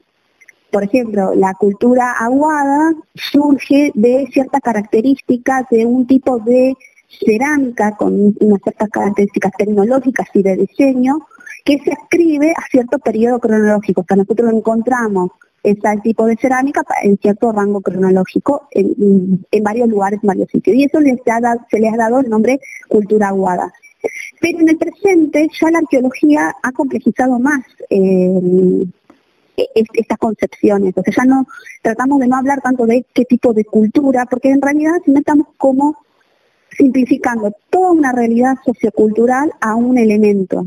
Por 0.71 0.85
ejemplo, 0.85 1.35
la 1.35 1.55
cultura 1.55 2.13
aguada 2.13 2.93
surge 3.15 3.93
de 3.95 4.29
ciertas 4.33 4.61
características 4.61 5.65
de 5.71 5.87
un 5.87 6.07
tipo 6.07 6.39
de 6.39 6.75
cerámica 7.09 7.97
con 7.97 8.35
unas 8.41 8.61
ciertas 8.63 8.89
características 8.91 9.53
tecnológicas 9.57 10.29
y 10.35 10.43
de 10.43 10.57
diseño 10.57 11.19
que 11.65 11.79
se 11.79 11.91
escribe 11.91 12.53
a 12.57 12.63
cierto 12.71 12.99
periodo 12.99 13.39
cronológico. 13.39 14.03
O 14.03 14.05
sea, 14.07 14.17
nosotros 14.17 14.53
encontramos 14.53 15.31
ese 15.63 16.01
tipo 16.03 16.27
de 16.27 16.37
cerámica 16.37 16.83
en 17.03 17.19
cierto 17.19 17.51
rango 17.51 17.81
cronológico 17.81 18.69
en, 18.71 19.45
varios 19.63 19.89
lugares, 19.89 20.21
en 20.23 20.29
varios 20.29 20.49
sitios. 20.49 20.77
Y 20.77 20.85
eso 20.85 20.99
se 21.01 21.81
le 21.81 21.89
ha 21.89 21.97
dado 21.97 22.21
el 22.21 22.29
nombre 22.29 22.61
cultura 22.89 23.29
aguada. 23.29 23.73
Pero 24.41 24.61
en 24.61 24.69
el 24.69 24.79
presente 24.79 25.49
ya 25.61 25.71
la 25.71 25.79
arqueología 25.79 26.55
ha 26.63 26.73
complejizado 26.73 27.39
más 27.39 27.61
eh, 27.91 28.87
estas 29.57 30.19
concepciones. 30.19 30.95
Sea, 30.95 31.15
ya 31.17 31.25
no 31.25 31.47
tratamos 31.83 32.21
de 32.21 32.29
no 32.29 32.37
hablar 32.37 32.61
tanto 32.61 32.87
de 32.87 33.05
qué 33.13 33.25
tipo 33.25 33.53
de 33.53 33.65
cultura, 33.65 34.27
porque 34.27 34.51
en 34.51 34.61
realidad 34.61 34.95
si 35.05 35.13
no 35.13 35.21
estamos 35.21 35.49
como 35.57 35.97
simplificando 36.77 37.53
toda 37.71 37.93
una 37.93 38.13
realidad 38.13 38.57
sociocultural 38.65 39.53
a 39.61 39.75
un 39.75 39.97
elemento. 39.99 40.67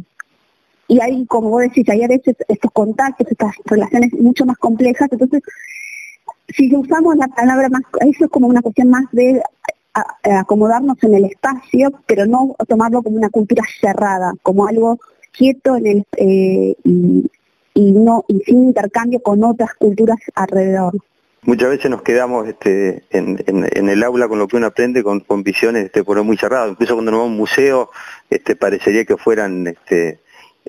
Y 0.88 1.00
hay, 1.01 1.25
como 1.27 1.50
vos 1.51 1.62
decís, 1.62 1.88
hay 1.89 2.03
a 2.03 2.08
veces 2.08 2.36
estos 2.48 2.72
contactos, 2.72 3.27
estas 3.29 3.53
relaciones 3.65 4.12
mucho 4.13 4.43
más 4.46 4.58
complejas. 4.58 5.08
Entonces, 5.12 5.43
si 6.48 6.75
usamos 6.75 7.15
la 7.15 7.27
palabra 7.27 7.69
más, 7.69 7.81
eso 8.01 8.25
es 8.25 8.31
como 8.31 8.48
una 8.48 8.62
cuestión 8.62 8.89
más 8.89 9.03
de 9.12 9.39
acomodarnos 9.93 10.98
en 11.03 11.15
el 11.15 11.25
espacio, 11.25 11.91
pero 12.05 12.25
no 12.25 12.55
tomarlo 12.67 13.01
como 13.01 13.17
una 13.17 13.29
cultura 13.29 13.63
cerrada, 13.81 14.34
como 14.43 14.67
algo 14.67 15.00
quieto 15.31 15.77
eh, 15.77 16.75
y, 16.84 17.29
sin 17.74 18.63
intercambio 18.63 19.22
con 19.22 19.43
otras 19.43 19.74
culturas 19.75 20.17
alrededor. 20.36 20.93
Muchas 21.43 21.69
veces 21.69 21.89
nos 21.89 22.01
quedamos 22.01 22.48
este, 22.48 23.03
en, 23.12 23.89
el 23.89 24.03
aula 24.03 24.27
con 24.27 24.39
lo 24.39 24.48
que 24.48 24.58
uno 24.58 24.67
aprende 24.67 25.03
con, 25.03 25.22
con 25.22 25.43
visiones 25.43 25.86
este, 25.86 26.03
por 26.03 26.22
muy 26.24 26.36
cerradas. 26.36 26.72
Incluso 26.72 26.96
cuando 26.96 27.12
nos 27.12 27.19
vamos 27.22 27.29
a 27.29 27.34
un 27.34 27.38
museo 27.38 27.89
este, 28.29 28.58
parecería 28.58 29.05
que 29.05 29.15
fueran 29.15 29.67
este, 29.67 30.19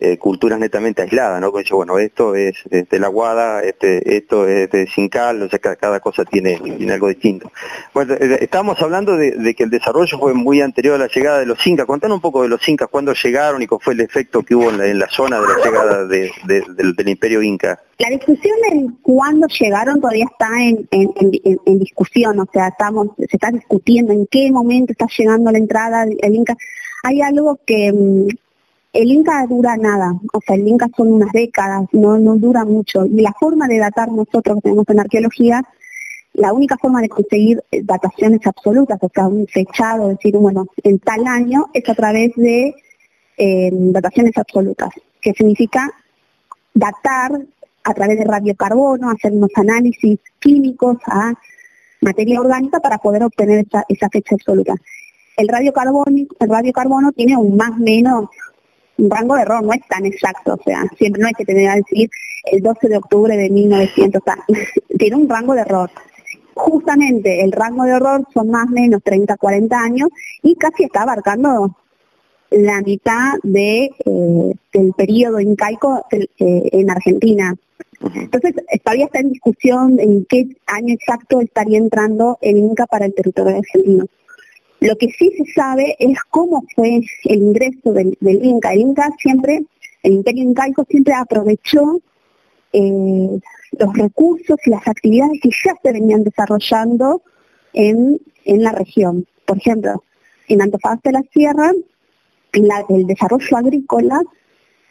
eh, 0.02 0.16
culturas 0.16 0.58
netamente 0.58 1.02
aisladas, 1.02 1.40
¿no? 1.40 1.52
Como 1.52 1.62
bueno, 1.72 1.98
esto 1.98 2.34
es 2.34 2.54
de 2.70 2.98
la 2.98 3.08
Guada, 3.08 3.62
este, 3.62 4.16
esto 4.16 4.48
es 4.48 4.70
de 4.70 4.86
Sincal, 4.86 5.42
o 5.42 5.48
sea, 5.50 5.58
cada, 5.58 6.00
cosa 6.00 6.24
tiene, 6.24 6.58
algo 6.90 7.08
distinto. 7.08 7.52
Bueno, 7.92 8.14
eh, 8.14 8.38
estamos 8.40 8.80
hablando 8.80 9.16
de, 9.16 9.54
que 9.54 9.64
el 9.64 9.70
desarrollo 9.70 10.18
fue 10.18 10.32
muy 10.32 10.62
anterior 10.62 10.94
a 10.94 10.98
la 10.98 11.08
llegada 11.08 11.40
de 11.40 11.46
los 11.46 11.66
incas. 11.66 11.84
Contanos 11.84 12.16
un 12.16 12.20
poco 12.22 12.42
de 12.42 12.48
los 12.48 12.66
incas, 12.66 12.88
cuándo 12.88 13.12
llegaron 13.12 13.60
y 13.60 13.66
cuál 13.66 13.80
fue 13.82 13.92
el 13.92 14.00
efecto 14.00 14.42
que 14.42 14.54
hubo 14.54 14.70
en 14.70 14.98
la, 14.98 15.08
zona 15.10 15.38
de 15.38 15.46
la 15.46 15.64
llegada 15.64 16.06
del, 16.06 17.08
imperio 17.08 17.42
inca. 17.42 17.78
La 17.98 18.08
discusión 18.08 18.56
de 18.70 18.88
cuándo 19.02 19.46
llegaron 19.48 20.00
todavía 20.00 20.24
está 20.30 20.48
en, 20.62 21.78
discusión, 21.78 22.40
o 22.40 22.48
sea, 22.50 22.68
estamos, 22.68 23.08
se 23.18 23.36
está 23.36 23.50
discutiendo 23.50 24.12
en 24.12 24.26
qué 24.28 24.50
momento 24.50 24.92
está 24.92 25.06
llegando 25.14 25.50
la 25.50 25.58
entrada 25.58 26.06
del 26.06 26.34
inca. 26.34 26.56
Hay 27.02 27.20
algo 27.20 27.58
que 27.66 27.92
mm, 27.92 28.28
el 28.92 29.10
Inca 29.10 29.46
dura 29.46 29.76
nada, 29.76 30.12
o 30.32 30.40
sea, 30.44 30.56
el 30.56 30.66
Inca 30.66 30.88
son 30.96 31.12
unas 31.12 31.32
décadas, 31.32 31.86
no, 31.92 32.18
no 32.18 32.36
dura 32.36 32.64
mucho. 32.64 33.06
Y 33.06 33.20
la 33.20 33.32
forma 33.38 33.68
de 33.68 33.78
datar 33.78 34.10
nosotros 34.10 34.56
que 34.56 34.62
tenemos 34.62 34.88
en 34.88 35.00
arqueología, 35.00 35.62
la 36.32 36.52
única 36.52 36.76
forma 36.76 37.00
de 37.00 37.08
conseguir 37.08 37.62
eh, 37.70 37.82
dataciones 37.84 38.40
absolutas, 38.46 38.98
o 39.00 39.10
sea, 39.12 39.28
un 39.28 39.46
fechado, 39.46 40.08
decir, 40.08 40.36
bueno, 40.36 40.66
en 40.82 40.98
tal 40.98 41.26
año, 41.26 41.66
es 41.72 41.88
a 41.88 41.94
través 41.94 42.34
de 42.36 42.74
eh, 43.36 43.70
dataciones 43.72 44.36
absolutas, 44.36 44.90
que 45.20 45.32
significa 45.34 45.88
datar 46.74 47.32
a 47.84 47.94
través 47.94 48.18
de 48.18 48.24
radiocarbono, 48.24 49.10
hacer 49.10 49.32
unos 49.32 49.50
análisis 49.54 50.18
químicos 50.40 50.98
a 51.06 51.32
materia 52.00 52.40
orgánica 52.40 52.80
para 52.80 52.98
poder 52.98 53.22
obtener 53.22 53.66
esa, 53.66 53.84
esa 53.88 54.08
fecha 54.08 54.34
absoluta. 54.34 54.74
El 55.36 55.48
radiocarbono, 55.48 56.26
el 56.38 56.48
radiocarbono 56.48 57.12
tiene 57.12 57.36
un 57.36 57.56
más 57.56 57.78
menos 57.78 58.28
un 59.00 59.10
rango 59.10 59.34
de 59.34 59.42
error 59.42 59.62
no 59.62 59.72
es 59.72 59.86
tan 59.88 60.04
exacto, 60.04 60.54
o 60.54 60.62
sea, 60.62 60.84
siempre 60.96 61.22
no 61.22 61.28
hay 61.28 61.34
que 61.34 61.44
tener 61.44 61.72
que 61.72 61.78
decir 61.78 62.10
el 62.44 62.62
12 62.62 62.88
de 62.88 62.96
octubre 62.96 63.36
de 63.36 63.50
1900, 63.50 64.22
tiene 64.98 65.16
un 65.16 65.28
rango 65.28 65.54
de 65.54 65.62
error. 65.62 65.90
Justamente 66.54 67.42
el 67.42 67.52
rango 67.52 67.84
de 67.84 67.92
error 67.92 68.26
son 68.34 68.50
más 68.50 68.66
o 68.68 68.72
menos 68.72 69.02
30, 69.02 69.36
40 69.36 69.78
años 69.78 70.08
y 70.42 70.54
casi 70.56 70.84
está 70.84 71.02
abarcando 71.02 71.74
la 72.50 72.82
mitad 72.82 73.34
de, 73.42 73.90
eh, 74.04 74.52
del 74.72 74.92
periodo 74.94 75.40
incaico 75.40 76.04
eh, 76.10 76.26
en 76.38 76.90
Argentina. 76.90 77.54
Entonces, 78.14 78.54
todavía 78.82 79.04
está 79.06 79.20
en 79.20 79.30
discusión 79.30 80.00
en 80.00 80.24
qué 80.24 80.56
año 80.66 80.94
exacto 80.94 81.40
estaría 81.40 81.78
entrando 81.78 82.38
el 82.40 82.56
Inca 82.56 82.86
para 82.86 83.06
el 83.06 83.14
territorio 83.14 83.58
argentino. 83.58 84.06
Lo 84.80 84.96
que 84.96 85.08
sí 85.10 85.30
se 85.36 85.52
sabe 85.52 85.94
es 85.98 86.18
cómo 86.30 86.64
fue 86.74 87.00
el 87.24 87.42
ingreso 87.42 87.92
del, 87.92 88.16
Inca. 88.20 88.72
El 88.72 88.80
Inca 88.80 89.10
siempre, 89.18 89.62
el 90.02 90.12
imperio 90.14 90.44
incaico 90.44 90.84
siempre 90.88 91.14
aprovechó 91.14 92.00
eh, 92.72 93.40
los 93.78 93.94
recursos 93.94 94.56
y 94.64 94.70
las 94.70 94.86
actividades 94.88 95.38
que 95.42 95.50
ya 95.50 95.74
se 95.82 95.92
venían 95.92 96.24
desarrollando 96.24 97.22
en, 97.74 98.20
en 98.44 98.62
la 98.62 98.72
región. 98.72 99.26
Por 99.44 99.58
ejemplo, 99.58 100.02
en 100.48 100.62
Antofagasta 100.62 101.10
de 101.10 101.12
la 101.12 101.24
Sierra, 101.32 101.72
el 102.52 103.06
desarrollo 103.06 103.56
agrícola 103.56 104.20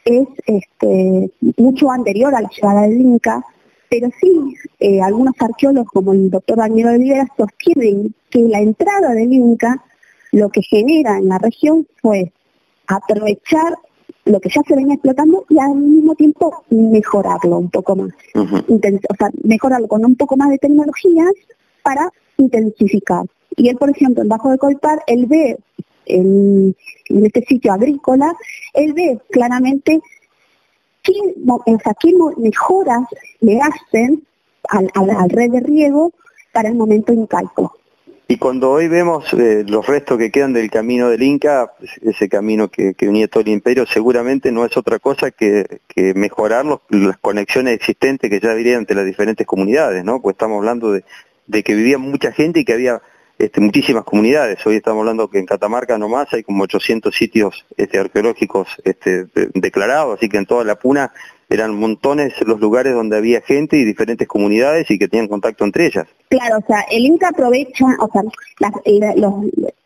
es 0.04 0.26
este, 0.46 1.30
mucho 1.56 1.90
anterior 1.90 2.34
a 2.34 2.40
la 2.40 2.48
llegada 2.48 2.82
del 2.82 3.00
Inca, 3.00 3.44
pero 3.90 4.08
sí, 4.20 4.54
eh, 4.78 5.02
algunos 5.02 5.34
arqueólogos 5.38 5.90
como 5.92 6.12
el 6.12 6.30
doctor 6.30 6.58
Daniel 6.58 6.88
Olivera 6.88 7.26
sostienen 7.36 8.14
que 8.30 8.38
la 8.38 8.60
entrada 8.60 9.10
del 9.10 9.32
Inca 9.32 9.84
lo 10.32 10.48
que 10.48 10.62
genera 10.62 11.18
en 11.18 11.28
la 11.28 11.38
región 11.38 11.86
fue 12.00 12.32
aprovechar 12.86 13.74
lo 14.24 14.40
que 14.40 14.48
ya 14.48 14.62
se 14.66 14.76
venía 14.76 14.94
explotando 14.94 15.44
y 15.48 15.58
al 15.58 15.74
mismo 15.74 16.14
tiempo 16.14 16.64
mejorarlo 16.70 17.58
un 17.58 17.70
poco 17.70 17.96
más. 17.96 18.12
o 18.34 19.14
sea, 19.18 19.30
mejorarlo 19.42 19.88
con 19.88 20.04
un 20.04 20.14
poco 20.14 20.36
más 20.36 20.50
de 20.50 20.58
tecnologías 20.58 21.32
para 21.82 22.12
intensificar. 22.36 23.26
Y 23.56 23.68
él, 23.68 23.76
por 23.76 23.90
ejemplo, 23.90 24.22
en 24.22 24.28
Bajo 24.28 24.50
de 24.50 24.58
Colpar, 24.58 25.02
él 25.06 25.26
ve 25.26 25.58
en, 26.06 26.76
este 27.08 27.42
sitio 27.42 27.72
agrícola, 27.72 28.34
él 28.74 28.92
ve 28.92 29.18
claramente 29.30 30.00
qué, 32.00 32.12
mejoras 32.36 33.02
le 33.40 33.60
hacen 33.60 34.22
al, 34.68 34.90
al, 34.94 35.30
red 35.30 35.50
de 35.50 35.60
riego 35.60 36.12
para 36.52 36.68
el 36.68 36.74
momento 36.74 37.12
incaico. 37.12 37.76
Y 38.28 38.36
cuando 38.36 38.70
hoy 38.70 38.86
vemos 38.86 39.32
eh, 39.32 39.64
los 39.66 39.84
restos 39.88 40.16
que 40.16 40.30
quedan 40.30 40.52
del 40.52 40.70
camino 40.70 41.08
del 41.08 41.22
Inca, 41.22 41.72
ese 42.02 42.28
camino 42.28 42.68
que, 42.68 42.94
unía 43.02 43.26
todo 43.26 43.40
el 43.40 43.48
imperio, 43.48 43.86
seguramente 43.86 44.52
no 44.52 44.64
es 44.64 44.76
otra 44.76 45.00
cosa 45.00 45.32
que, 45.32 45.80
mejorar 46.14 46.64
las 46.90 47.18
conexiones 47.18 47.74
existentes 47.74 48.30
que 48.30 48.38
ya 48.38 48.52
habría 48.52 48.76
entre 48.76 48.94
las 48.94 49.04
diferentes 49.04 49.44
comunidades, 49.46 50.04
¿no? 50.04 50.22
Pues 50.22 50.34
estamos 50.34 50.58
hablando 50.58 50.92
de, 50.92 51.02
de 51.48 51.64
que 51.64 51.74
vivía 51.74 51.98
mucha 51.98 52.30
gente 52.30 52.60
y 52.60 52.64
que 52.64 52.72
había 52.72 53.02
este, 53.40 53.60
muchísimas 53.62 54.04
comunidades. 54.04 54.64
Hoy 54.66 54.76
estamos 54.76 55.00
hablando 55.00 55.30
que 55.30 55.38
en 55.38 55.46
Catamarca 55.46 55.96
nomás 55.96 56.30
hay 56.34 56.42
como 56.42 56.64
800 56.64 57.14
sitios 57.14 57.64
este, 57.76 57.98
arqueológicos 57.98 58.68
este, 58.84 59.26
declarados, 59.54 60.18
así 60.18 60.28
que 60.28 60.36
en 60.36 60.44
toda 60.44 60.62
la 60.62 60.74
Puna 60.74 61.10
eran 61.48 61.74
montones 61.74 62.34
los 62.46 62.60
lugares 62.60 62.92
donde 62.92 63.16
había 63.16 63.40
gente 63.40 63.78
y 63.78 63.84
diferentes 63.86 64.28
comunidades 64.28 64.90
y 64.90 64.98
que 64.98 65.08
tenían 65.08 65.26
contacto 65.26 65.64
entre 65.64 65.86
ellas. 65.86 66.06
Claro, 66.28 66.58
o 66.58 66.66
sea, 66.66 66.82
el 66.90 67.06
Inca 67.06 67.28
aprovecha, 67.28 67.86
o 67.98 68.10
sea, 68.12 68.22
las, 68.58 68.72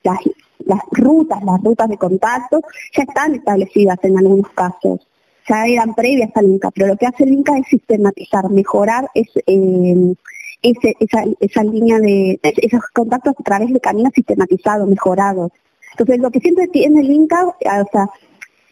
las, 0.02 0.78
rutas, 0.90 1.44
las 1.44 1.62
rutas 1.62 1.88
de 1.88 1.96
contacto 1.96 2.60
ya 2.92 3.04
están 3.04 3.36
establecidas 3.36 3.98
en 4.02 4.18
algunos 4.18 4.50
casos, 4.50 5.06
ya 5.48 5.64
eran 5.66 5.94
previas 5.94 6.30
al 6.34 6.46
Inca, 6.46 6.72
pero 6.72 6.88
lo 6.88 6.96
que 6.96 7.06
hace 7.06 7.22
el 7.22 7.32
Inca 7.32 7.56
es 7.56 7.68
sistematizar, 7.68 8.50
mejorar 8.50 9.08
es, 9.14 9.28
eh, 9.46 10.14
esa, 10.64 11.24
esa 11.40 11.62
línea 11.62 11.98
de 11.98 12.40
esos 12.42 12.80
contactos 12.92 13.34
a 13.38 13.42
través 13.42 13.72
de 13.72 13.80
caminos 13.80 14.12
sistematizados, 14.14 14.88
mejorados. 14.88 15.52
Entonces, 15.92 16.18
lo 16.18 16.30
que 16.30 16.40
siempre 16.40 16.66
tiene 16.68 17.00
el 17.00 17.10
Inca, 17.10 17.46
o 17.46 17.56
sea, 17.60 18.08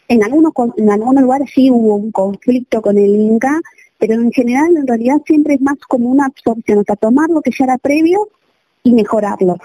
en 0.07 0.23
algunos, 0.23 0.51
en 0.77 0.89
algunos 0.89 1.23
lugares 1.23 1.49
sí 1.53 1.71
hubo 1.71 1.95
un 1.95 2.11
conflicto 2.11 2.81
con 2.81 2.97
el 2.97 3.15
Inca, 3.15 3.61
pero 3.97 4.15
en 4.15 4.31
general, 4.31 4.75
en 4.75 4.87
realidad, 4.87 5.21
siempre 5.25 5.53
es 5.53 5.61
más 5.61 5.77
como 5.87 6.09
una 6.09 6.25
absorción, 6.25 6.79
o 6.79 6.83
sea, 6.83 6.95
tomar 6.95 7.29
lo 7.29 7.41
que 7.41 7.51
ya 7.51 7.65
era 7.65 7.77
previo 7.77 8.27
y 8.83 8.91
mejorarlo. 8.93 9.57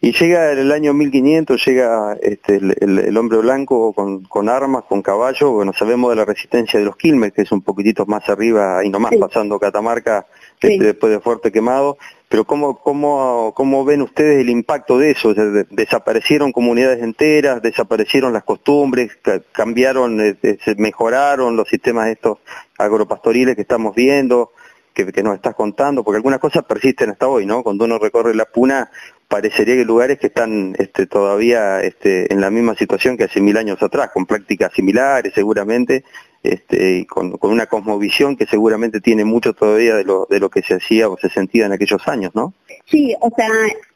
Y 0.00 0.12
llega 0.12 0.52
el 0.52 0.70
año 0.70 0.92
1500, 0.92 1.64
llega 1.64 2.18
este, 2.20 2.56
el, 2.56 3.16
hombre 3.16 3.38
blanco 3.38 3.94
con, 3.94 4.48
armas, 4.50 4.84
con 4.84 5.00
caballo, 5.00 5.52
bueno, 5.52 5.72
sabemos 5.72 6.10
de 6.10 6.16
la 6.16 6.24
resistencia 6.26 6.78
de 6.78 6.84
los 6.84 6.96
Quilmes, 6.96 7.32
que 7.32 7.42
es 7.42 7.52
un 7.52 7.62
poquitito 7.62 8.04
más 8.04 8.28
arriba, 8.28 8.84
y 8.84 8.90
nomás 8.90 9.12
pasando 9.18 9.58
Catamarca, 9.58 10.26
este, 10.60 10.84
después 10.84 11.12
de 11.12 11.20
Fuerte 11.20 11.52
Quemado, 11.52 11.98
pero 12.28 12.44
¿cómo, 12.44 12.78
cómo, 12.78 13.52
cómo 13.54 13.84
ven 13.84 14.02
ustedes 14.02 14.40
el 14.40 14.50
impacto 14.50 14.98
de 14.98 15.12
eso? 15.12 15.34
¿Desaparecieron 15.34 16.52
comunidades 16.52 17.02
enteras? 17.02 17.62
¿Desaparecieron 17.62 18.32
las 18.32 18.42
costumbres? 18.42 19.18
¿Cambiaron, 19.52 20.20
eh, 20.20 20.58
se 20.64 20.74
mejoraron 20.76 21.56
los 21.56 21.68
sistemas 21.68 22.08
estos 22.08 22.38
agropastoriles 22.76 23.54
que 23.54 23.62
estamos 23.62 23.94
viendo? 23.94 24.52
Que, 24.92 25.06
que, 25.12 25.22
nos 25.24 25.34
estás 25.34 25.56
contando, 25.56 26.04
porque 26.04 26.16
algunas 26.16 26.38
cosas 26.38 26.64
persisten 26.64 27.10
hasta 27.10 27.26
hoy, 27.26 27.46
¿no? 27.46 27.64
Cuando 27.64 27.84
uno 27.84 27.98
recorre 27.98 28.32
la 28.32 28.44
puna, 28.44 28.90
parecería 29.28 29.74
que 29.74 29.80
hay 29.80 29.86
lugares 29.86 30.18
que 30.18 30.28
están 30.28 30.76
este, 30.78 31.06
todavía 31.06 31.80
este, 31.80 32.32
en 32.32 32.40
la 32.40 32.50
misma 32.50 32.76
situación 32.76 33.16
que 33.16 33.24
hace 33.24 33.40
mil 33.40 33.56
años 33.56 33.82
atrás, 33.82 34.10
con 34.14 34.26
prácticas 34.26 34.72
similares 34.72 35.32
seguramente, 35.34 36.04
este, 36.44 36.98
y 36.98 37.06
con, 37.06 37.38
una 37.40 37.66
cosmovisión 37.66 38.36
que 38.36 38.46
seguramente 38.46 39.00
tiene 39.00 39.24
mucho 39.24 39.54
todavía 39.54 39.96
de 39.96 40.04
lo, 40.04 40.26
de 40.28 40.38
lo 40.38 40.50
que 40.50 40.62
se 40.62 40.74
hacía 40.74 41.08
o 41.08 41.16
se 41.16 41.30
sentía 41.30 41.64
en 41.64 41.72
aquellos 41.72 42.06
años, 42.06 42.34
¿no? 42.34 42.52
Sí, 42.84 43.14
o 43.20 43.30
sea, 43.34 43.48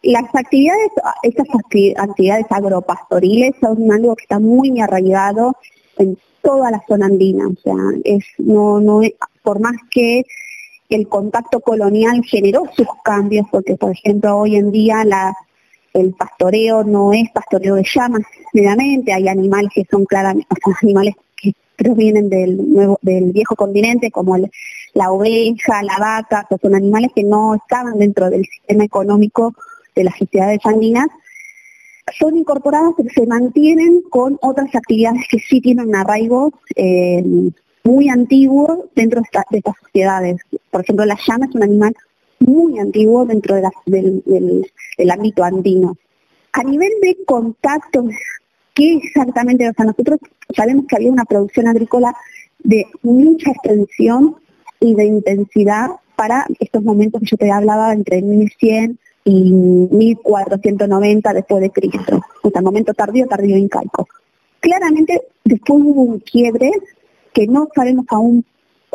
las 0.03 0.25
actividades, 0.35 0.91
estas 1.23 1.47
actividades 1.99 2.47
agropastoriles 2.49 3.55
son 3.61 3.93
algo 3.93 4.17
que 4.17 4.23
está 4.23 4.39
muy 4.39 4.81
arraigado 4.81 5.57
en 5.99 6.17
toda 6.41 6.71
la 6.71 6.83
zona 6.89 7.07
andina, 7.07 7.47
o 7.49 7.61
sea, 7.63 7.75
es, 8.05 8.25
no, 8.39 8.81
no, 8.81 9.03
por 9.43 9.61
más 9.61 9.77
que 9.91 10.25
el 10.89 11.07
contacto 11.07 11.61
colonial 11.61 12.23
generó 12.25 12.65
sus 12.75 12.89
cambios, 13.05 13.47
porque 13.51 13.77
por 13.77 13.91
ejemplo 13.91 14.39
hoy 14.39 14.57
en 14.57 14.73
día 14.73 15.05
la, 15.05 15.35
el 15.93 16.15
pastoreo 16.15 16.83
no 16.83 17.13
es 17.13 17.31
pastoreo 17.31 17.75
de 17.75 17.85
llamas 17.85 18.23
meramente, 18.55 19.13
hay 19.13 19.29
animales 19.29 19.71
que 19.75 19.85
son 19.91 20.07
claramente, 20.07 20.49
animales 20.83 21.15
que 21.79 21.85
provienen 21.85 22.29
del 22.29 22.73
nuevo, 22.73 22.99
del 23.03 23.33
viejo 23.33 23.57
continente, 23.57 24.11
como 24.11 24.37
la 24.37 25.13
oveja, 25.13 25.83
la 25.83 25.97
vaca, 25.99 26.47
son 26.61 26.75
animales 26.75 27.13
que 27.15 27.25
no 27.25 27.55
estaban 27.55 27.99
dentro 27.99 28.29
del 28.29 28.45
sistema 28.45 28.85
económico 28.85 29.55
de 29.95 30.05
las 30.05 30.19
sociedades 30.19 30.61
andinas, 30.65 31.07
son 32.19 32.37
incorporadas 32.37 32.95
pero 32.97 33.09
se 33.11 33.27
mantienen 33.27 34.03
con 34.11 34.39
otras 34.41 34.75
actividades 34.75 35.23
que 35.31 35.39
sí 35.39 35.61
tienen 35.61 35.89
un 35.89 35.97
arraigo 35.97 36.53
eh, 36.75 37.23
muy 37.85 38.09
antiguo 38.09 38.89
dentro 38.95 39.21
de, 39.21 39.59
estas 39.59 39.75
sociedades. 39.83 40.41
Por 40.71 40.83
ejemplo, 40.83 41.05
la 41.05 41.19
llama 41.27 41.47
es 41.47 41.55
un 41.55 41.63
animal 41.63 41.95
muy 42.41 42.79
antiguo 42.79 43.25
dentro 43.25 43.57
del, 43.87 44.23
del, 44.25 45.11
ámbito 45.11 45.43
andino. 45.43 45.97
A 46.53 46.63
nivel 46.63 46.93
de 47.03 47.17
contacto 47.25 48.05
¿Qué 48.79 48.95
exactamente? 48.95 49.69
O 49.69 49.73
sea, 49.73 49.87
nosotros 49.87 50.21
sabemos 50.55 50.85
que 50.87 50.95
había 50.95 51.11
una 51.11 51.25
producción 51.25 51.67
agrícola 51.67 52.15
de 52.61 52.87
mucha 53.03 53.51
extensión 53.51 54.37
y 54.79 54.95
de 54.95 55.05
intensidad 55.05 55.89
para 56.15 56.47
estos 56.61 56.85
momentos 56.85 57.21
que 57.23 57.27
yo 57.27 57.37
te 57.37 57.51
hablaba 57.51 57.93
entre 57.93 58.23
1100 58.23 58.97
y 59.25 59.53
1490 59.53 61.33
después 61.33 61.61
de 61.61 61.71
Cristo, 61.71 62.21
o 62.45 62.51
sea, 62.51 62.63
momento 62.63 62.95
tardío, 62.95 63.27
tardío 63.27 63.57
incaico. 63.57 64.07
Claramente 64.61 65.23
después 65.43 65.83
hubo 65.83 66.03
un 66.03 66.21
quiebre 66.21 66.71
que 67.33 67.49
no 67.49 67.67
sabemos 67.75 68.07
aún 68.11 68.45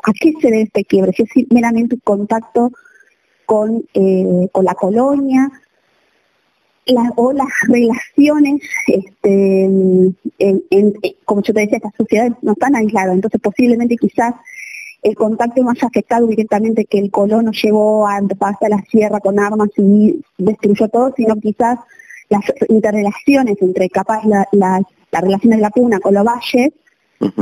a 0.01 0.13
qué 0.13 0.31
se 0.41 0.47
debe 0.47 0.61
este 0.61 0.85
quiebre, 0.85 1.11
si 1.11 1.23
es 1.23 1.51
meramente 1.51 1.95
un 1.95 2.01
contacto 2.05 2.71
con, 3.45 3.83
eh, 3.93 4.47
con 4.53 4.63
la 4.63 4.75
colonia, 4.75 5.51
o 7.15 7.33
las 7.33 7.47
relaciones, 7.67 8.61
este, 8.87 9.63
en, 9.63 10.93
como 11.25 11.41
yo 11.41 11.53
te 11.53 11.61
decía, 11.61 11.77
estas 11.77 11.95
sociedades 11.95 12.33
no 12.41 12.53
están 12.53 12.75
aisladas, 12.75 13.15
entonces 13.15 13.41
posiblemente 13.41 13.95
quizás 13.97 14.33
el 15.01 15.15
contacto 15.15 15.61
más 15.63 15.81
afectado 15.83 16.27
directamente 16.27 16.85
que 16.85 16.99
el 16.99 17.11
colono 17.11 17.51
llevó 17.51 18.07
a 18.07 18.17
a 18.17 18.69
la 18.69 18.83
sierra 18.89 19.19
con 19.19 19.39
armas 19.39 19.69
y 19.77 20.21
destruyó 20.37 20.87
todo, 20.87 21.13
sino 21.15 21.35
quizás 21.35 21.79
las 22.29 22.41
interrelaciones 22.69 23.57
entre 23.61 23.89
capaz 23.89 24.23
la, 24.25 24.47
la, 24.51 24.81
relación 25.11 25.51
de 25.51 25.57
la 25.57 25.69
puna 25.69 25.99
con 25.99 26.13
los 26.13 26.25
valles 26.25 26.71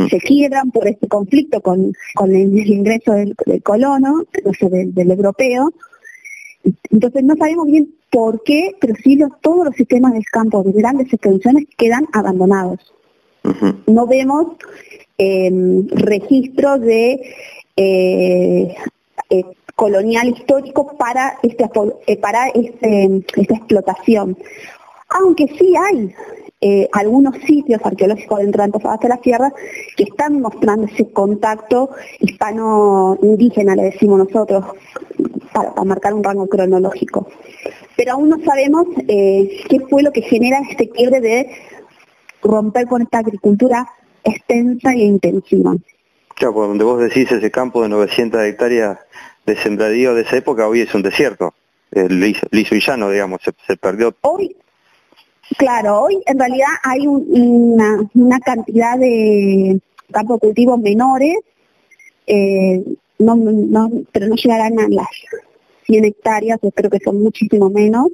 se 0.10 0.20
quiebran 0.20 0.70
por 0.72 0.88
este 0.88 1.08
conflicto 1.08 1.62
con, 1.62 1.94
con 2.14 2.36
el, 2.36 2.56
ingreso 2.68 3.14
del, 3.14 3.36
colono, 3.64 4.24
del 4.62 5.12
europeo, 5.12 5.72
entonces 6.92 7.24
no 7.24 7.36
sabemos 7.36 7.66
bien 7.68 7.90
por 8.12 8.44
qué, 8.44 8.76
pero 8.80 8.94
sí 9.02 9.18
todos 9.42 9.66
los 9.66 9.76
sistemas 9.76 10.14
del 10.14 10.26
campo 10.26 10.62
de 10.64 10.74
grandes 10.74 11.12
extensiones 11.12 11.66
quedan 11.78 12.08
abandonados. 12.14 12.94
No 13.88 14.06
vemos 14.06 14.58
em, 15.18 15.88
registros 15.88 16.82
de 16.82 17.22
eh, 17.76 18.76
eh, 19.30 19.44
colonial 19.76 20.28
histórico 20.28 20.96
para, 20.98 21.40
este, 21.42 21.66
eh, 22.06 22.18
para 22.18 22.50
este, 22.50 23.24
esta 23.36 23.56
explotación. 23.56 24.38
Aunque 25.10 25.48
sí 25.58 25.74
hay 25.76 26.14
eh, 26.64 26.88
algunos 26.94 27.36
sitios 27.38 27.82
arqueológicos 27.84 28.38
dentro 28.38 28.60
de 28.60 28.66
Antofagasta 28.66 29.08
de 29.08 29.16
la 29.16 29.22
Sierra 29.22 29.54
que 29.98 30.04
están 30.04 30.40
mostrando 30.42 30.86
ese 30.86 31.12
contacto 31.12 31.90
hispano-indígena, 32.20 33.76
le 33.76 33.84
decimos 33.84 34.20
nosotros, 34.20 34.64
para, 35.52 35.84
marcar 35.84 36.14
un 36.14 36.24
rango 36.24 36.48
cronológico. 36.48 37.28
Pero 37.98 38.14
aún 38.14 38.30
no 38.30 38.40
sabemos 38.46 38.86
eh, 39.08 39.64
qué 39.70 39.80
fue 39.90 40.04
lo 40.04 40.12
que 40.12 40.22
genera 40.22 40.60
este 40.70 40.90
quiebre 40.90 41.20
de 41.20 41.50
romper 42.44 42.86
con 42.86 43.02
esta 43.02 43.20
agricultura 43.20 43.88
extensa 44.24 44.94
e 44.94 45.00
intensiva. 45.00 45.76
Claro, 46.36 46.68
donde 46.68 46.84
vos 46.84 47.00
decís 47.00 47.32
ese 47.32 47.50
campo 47.50 47.82
de 47.82 47.90
900 47.90 48.40
hectáreas 48.44 49.00
de 49.48 49.56
sembradío 49.56 50.14
de 50.14 50.22
esa 50.22 50.38
época, 50.38 50.68
hoy 50.68 50.82
es 50.82 50.94
un 50.94 51.02
desierto, 51.02 51.56
liso, 51.92 52.46
liso, 52.52 52.76
y 52.76 52.82
llano, 52.82 53.10
digamos, 53.10 53.42
se, 53.66 53.78
perdió. 53.78 54.16
Hoy, 54.22 54.56
claro, 55.58 56.02
hoy 56.02 56.22
en 56.26 56.40
realidad 56.40 56.68
hay 56.84 57.08
una, 57.08 58.40
cantidad 58.40 58.98
de 58.98 59.80
campos 60.12 60.40
de 60.42 60.78
menores, 60.78 61.38
eh, 62.28 62.84
pero 63.18 64.28
no 64.28 64.36
llegarán 64.36 64.80
a 64.80 64.88
las 64.90 65.08
100 65.86 66.06
hectáreas, 66.06 66.60
creo 66.74 66.90
que 66.90 67.00
son 67.00 67.22
muchísimo 67.22 67.70
menos, 67.70 68.08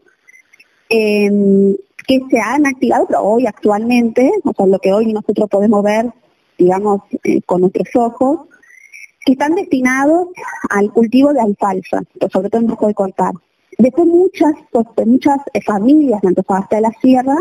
em, 0.90 1.76
que 2.08 2.22
se 2.30 2.40
han 2.40 2.66
activado, 2.66 3.06
pero 3.08 3.22
hoy 3.22 3.46
actualmente, 3.46 4.32
o 4.44 4.54
sea, 4.54 4.66
lo 4.66 4.80
que 4.80 4.94
hoy 4.94 5.12
nosotros 5.14 5.50
podemos 5.50 5.84
ver, 5.84 6.06
digamos, 6.58 7.02
eh, 7.24 7.42
con 7.46 7.62
nuestros 7.62 7.90
ojos, 7.96 8.48
que 9.26 9.34
están 9.34 9.56
destinados 9.56 10.30
al 10.70 10.92
cultivo 10.92 11.34
de 11.34 11.42
alfalfa, 11.42 12.02
sobre 12.32 12.50
todo 12.50 12.62
en 12.62 12.68
Bajo 12.68 12.88
de 12.88 12.94
Cortar. 12.94 13.34
Después 13.78 14.08
muchas, 14.08 14.54
muchas 15.06 15.40
eh, 15.54 15.62
familias 15.62 16.22
de 16.22 16.30
Antofagasta 16.30 16.78
de 16.78 16.82
la 16.82 16.92
Sierra 17.02 17.36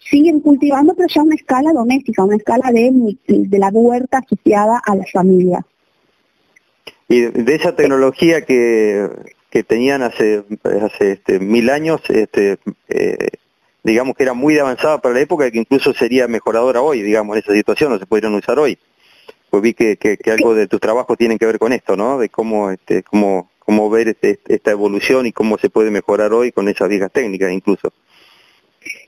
siguen 0.00 0.40
cultivando, 0.40 0.94
pero 0.94 1.08
ya 1.08 1.20
a 1.20 1.24
una 1.24 1.34
escala 1.34 1.72
doméstica, 1.72 2.24
una 2.24 2.36
escala 2.36 2.70
de, 2.72 3.16
de 3.26 3.58
la 3.58 3.68
huerta 3.68 4.18
asociada 4.18 4.80
a 4.84 4.96
las 4.96 5.10
familias. 5.12 5.64
Y 7.08 7.20
de 7.20 7.54
esa 7.54 7.74
tecnología 7.74 8.44
que, 8.44 9.08
que 9.50 9.62
tenían 9.62 10.02
hace, 10.02 10.44
hace 10.82 11.12
este, 11.12 11.40
mil 11.40 11.70
años, 11.70 12.00
este, 12.08 12.58
eh, 12.88 13.28
digamos 13.82 14.14
que 14.16 14.24
era 14.24 14.34
muy 14.34 14.58
avanzada 14.58 14.98
para 14.98 15.14
la 15.14 15.20
época 15.20 15.46
y 15.46 15.52
que 15.52 15.58
incluso 15.58 15.92
sería 15.94 16.28
mejoradora 16.28 16.82
hoy, 16.82 17.02
digamos, 17.02 17.36
en 17.36 17.42
esa 17.42 17.54
situación, 17.54 17.92
no 17.92 17.98
se 17.98 18.06
podrían 18.06 18.34
usar 18.34 18.58
hoy. 18.58 18.78
Pues 19.50 19.62
vi 19.62 19.72
que, 19.72 19.96
que, 19.96 20.18
algo 20.30 20.54
de 20.54 20.66
tus 20.66 20.80
trabajos 20.80 21.16
tienen 21.16 21.38
que 21.38 21.46
ver 21.46 21.58
con 21.58 21.72
esto, 21.72 21.96
¿no? 21.96 22.18
De 22.18 22.28
cómo, 22.28 22.70
este, 22.70 23.02
cómo, 23.02 23.50
cómo 23.68 23.90
ver 23.90 24.08
este, 24.08 24.40
esta 24.48 24.70
evolución 24.70 25.26
y 25.26 25.32
cómo 25.32 25.58
se 25.58 25.68
puede 25.68 25.90
mejorar 25.90 26.32
hoy 26.32 26.52
con 26.52 26.70
esas 26.70 26.88
viejas 26.88 27.12
técnicas 27.12 27.52
incluso. 27.52 27.92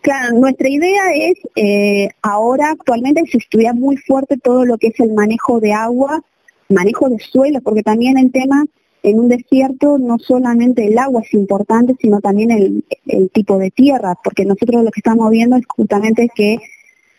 Claro, 0.02 0.38
nuestra 0.38 0.68
idea 0.68 1.02
es, 1.14 1.38
eh, 1.56 2.10
ahora 2.20 2.72
actualmente 2.72 3.22
se 3.32 3.38
estudia 3.38 3.72
muy 3.72 3.96
fuerte 3.96 4.36
todo 4.36 4.66
lo 4.66 4.76
que 4.76 4.88
es 4.88 5.00
el 5.00 5.14
manejo 5.14 5.60
de 5.60 5.72
agua, 5.72 6.22
manejo 6.68 7.08
de 7.08 7.18
suelo, 7.20 7.62
porque 7.62 7.82
también 7.82 8.18
el 8.18 8.30
tema 8.30 8.66
en 9.02 9.20
un 9.20 9.28
desierto 9.28 9.96
no 9.96 10.18
solamente 10.18 10.86
el 10.86 10.98
agua 10.98 11.22
es 11.24 11.32
importante, 11.32 11.94
sino 11.98 12.20
también 12.20 12.50
el, 12.50 13.30
tipo 13.30 13.56
de 13.56 13.70
tierra, 13.70 14.14
porque 14.22 14.44
nosotros 14.44 14.84
lo 14.84 14.90
que 14.90 15.00
estamos 15.00 15.30
viendo 15.30 15.56
es 15.56 15.64
justamente 15.66 16.28
que 16.34 16.58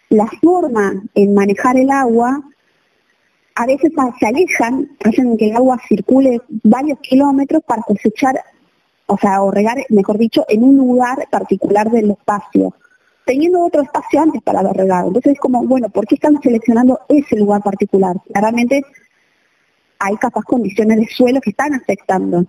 la 0.09 0.27
forma 0.43 0.93
en 1.15 1.33
manejar 1.33 1.75
el 1.75 1.89
agua 1.89 2.39
a 3.55 3.65
veces 3.65 3.91
se 4.19 4.25
alejan, 4.27 4.89
hacen 5.03 5.37
que 5.37 5.49
el 5.49 5.55
agua 5.55 5.79
circule 5.87 6.41
varios 6.63 6.99
kilómetros 6.99 7.63
para 7.63 7.81
cosechar, 7.83 8.41
o 9.07 9.17
sea, 9.17 9.41
o 9.41 9.51
regar, 9.51 9.77
mejor 9.89 10.17
dicho, 10.17 10.45
en 10.47 10.63
un 10.63 10.77
lugar 10.77 11.27
particular 11.29 11.89
del 11.91 12.11
espacio, 12.11 12.73
teniendo 13.25 13.63
otro 13.63 13.81
espacio 13.81 14.21
antes 14.21 14.41
para 14.41 14.59
haber 14.59 14.77
regado. 14.77 15.07
Entonces 15.07 15.33
es 15.33 15.39
como, 15.39 15.65
bueno, 15.65 15.89
¿por 15.89 16.07
qué 16.07 16.15
están 16.15 16.41
seleccionando 16.41 16.99
ese 17.09 17.35
lugar 17.37 17.61
particular? 17.61 18.15
Claramente 18.33 18.83
hay 19.99 20.15
capaz 20.15 20.43
condiciones 20.43 20.97
de 20.97 21.07
suelo 21.07 21.41
que 21.41 21.51
están 21.51 21.73
afectando. 21.73 22.45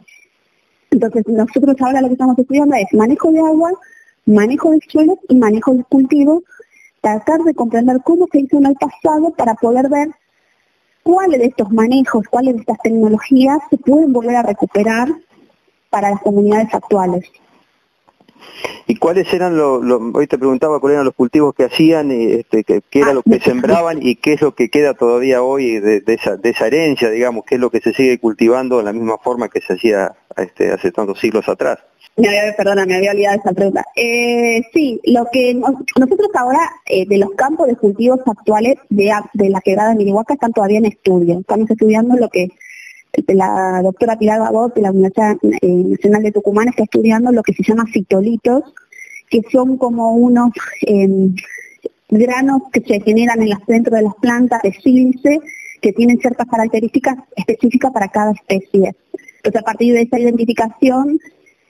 Entonces, 0.91 1.27
nosotros 1.27 1.77
ahora 1.81 2.01
lo 2.01 2.09
que 2.09 2.15
estamos 2.15 2.39
estudiando 2.39 2.77
es 2.77 2.93
manejo 2.93 3.31
de 3.33 3.41
agua, 3.41 3.73
manejo 4.27 4.71
del 4.71 4.83
suelo 4.89 5.19
y 5.29 5.35
manejo 5.35 5.73
del 5.73 5.85
cultivo, 5.87 6.43
tratar 7.01 7.41
de 7.41 7.55
comprender 7.55 8.01
cómo 8.05 8.27
se 8.31 8.41
hizo 8.41 8.59
en 8.59 8.67
el 8.67 8.75
pasado 8.75 9.31
para 9.37 9.55
poder 9.55 9.89
ver 9.89 10.09
cuáles 11.03 11.41
de 11.41 11.47
estos 11.47 11.71
manejos, 11.71 12.27
cuáles 12.29 12.55
de 12.55 12.61
estas 12.61 12.79
tecnologías 12.79 13.59
se 13.71 13.79
pueden 13.79 14.13
volver 14.13 14.37
a 14.37 14.43
recuperar 14.43 15.09
para 15.91 16.11
las 16.11 16.21
comunidades 16.23 16.73
actuales. 16.75 17.31
¿Y 18.87 18.97
cuáles 18.97 19.33
eran 19.33 19.57
los, 19.57 19.83
hoy 20.15 20.27
te 20.27 20.39
preguntaba 20.39 20.81
cuáles 20.81 20.97
eran 20.97 21.05
los 21.05 21.15
cultivos 21.15 21.55
que 21.55 21.65
hacían, 21.65 22.11
este, 22.11 22.65
qué, 22.65 22.83
era 22.93 23.11
ah, 23.11 23.15
lo 23.15 23.23
que 23.23 23.39
sembraban 23.39 23.99
y 24.03 24.17
qué 24.17 24.33
es 24.35 24.41
lo 24.41 24.55
que 24.55 24.69
queda 24.69 24.95
todavía 24.95 25.43
hoy 25.43 25.79
de, 25.79 26.03
esa, 26.07 26.37
de 26.37 26.51
esa 26.51 26.67
herencia, 26.67 27.11
digamos, 27.11 27.45
qué 27.45 27.55
es 27.55 27.61
lo 27.61 27.71
que 27.71 27.81
se 27.81 27.93
sigue 27.93 28.19
cultivando 28.19 28.79
de 28.79 28.85
la 28.85 28.93
misma 28.93 29.19
forma 29.19 29.49
que 29.49 29.61
se 29.61 29.75
hacía 29.75 30.13
este, 30.37 30.73
hace 30.73 30.91
tantos 30.91 31.21
siglos 31.21 31.49
atrás? 31.49 31.79
Me 32.17 32.29
había, 32.29 32.55
perdona, 32.57 32.85
me 32.85 32.97
había 32.97 33.13
olvidado 33.13 33.39
esa 33.39 33.53
pregunta. 33.53 33.85
Eh, 33.97 34.63
sí, 34.73 35.01
lo 35.05 35.27
que 35.33 35.55
nosotros 35.55 36.29
ahora 36.35 36.71
eh, 36.87 37.07
de 37.07 37.19
los 37.19 37.31
campos 37.33 37.69
de 37.69 37.77
cultivos 37.77 38.21
actuales 38.27 38.77
de, 38.91 39.11
de 39.33 39.49
la 39.49 39.61
quebrada 39.61 39.91
de 39.91 39.97
Mirihuaca 39.97 40.35
están 40.35 40.53
todavía 40.53 40.79
en 40.79 40.87
estudio. 40.87 41.41
Estamos 41.41 41.71
estudiando 41.71 42.17
lo 42.17 42.29
que 42.29 42.49
la 43.29 43.81
doctora 43.83 44.19
Pilar 44.19 44.41
Babot 44.41 44.75
de 44.75 44.83
la 44.83 44.91
Universidad 44.91 45.37
eh, 45.43 45.67
Nacional 45.67 46.23
de 46.23 46.33
Tucumán 46.33 46.69
está 46.69 46.85
estudiando 46.85 47.33
lo 47.33 47.43
que 47.43 47.53
se 47.55 47.63
llama 47.63 47.85
citolitos, 47.93 48.63
que 49.29 49.43
son 49.51 49.77
como 49.77 50.13
unos 50.13 50.51
em, 50.83 51.35
granos 52.09 52.63
que 52.73 52.81
se 52.81 53.01
generan 53.01 53.41
en 53.43 53.51
los 53.51 53.61
centros 53.67 53.97
de 53.97 54.03
las 54.03 54.15
plantas 54.17 54.63
de 54.63 54.73
sílice 54.73 55.41
que 55.81 55.93
tienen 55.93 56.19
ciertas 56.19 56.47
características 56.47 57.17
específicas 57.37 57.91
para 57.91 58.09
cada 58.09 58.33
especie. 58.33 58.95
Entonces, 59.37 59.61
a 59.61 59.65
partir 59.65 59.95
de 59.95 60.03
esa 60.03 60.19
identificación 60.19 61.19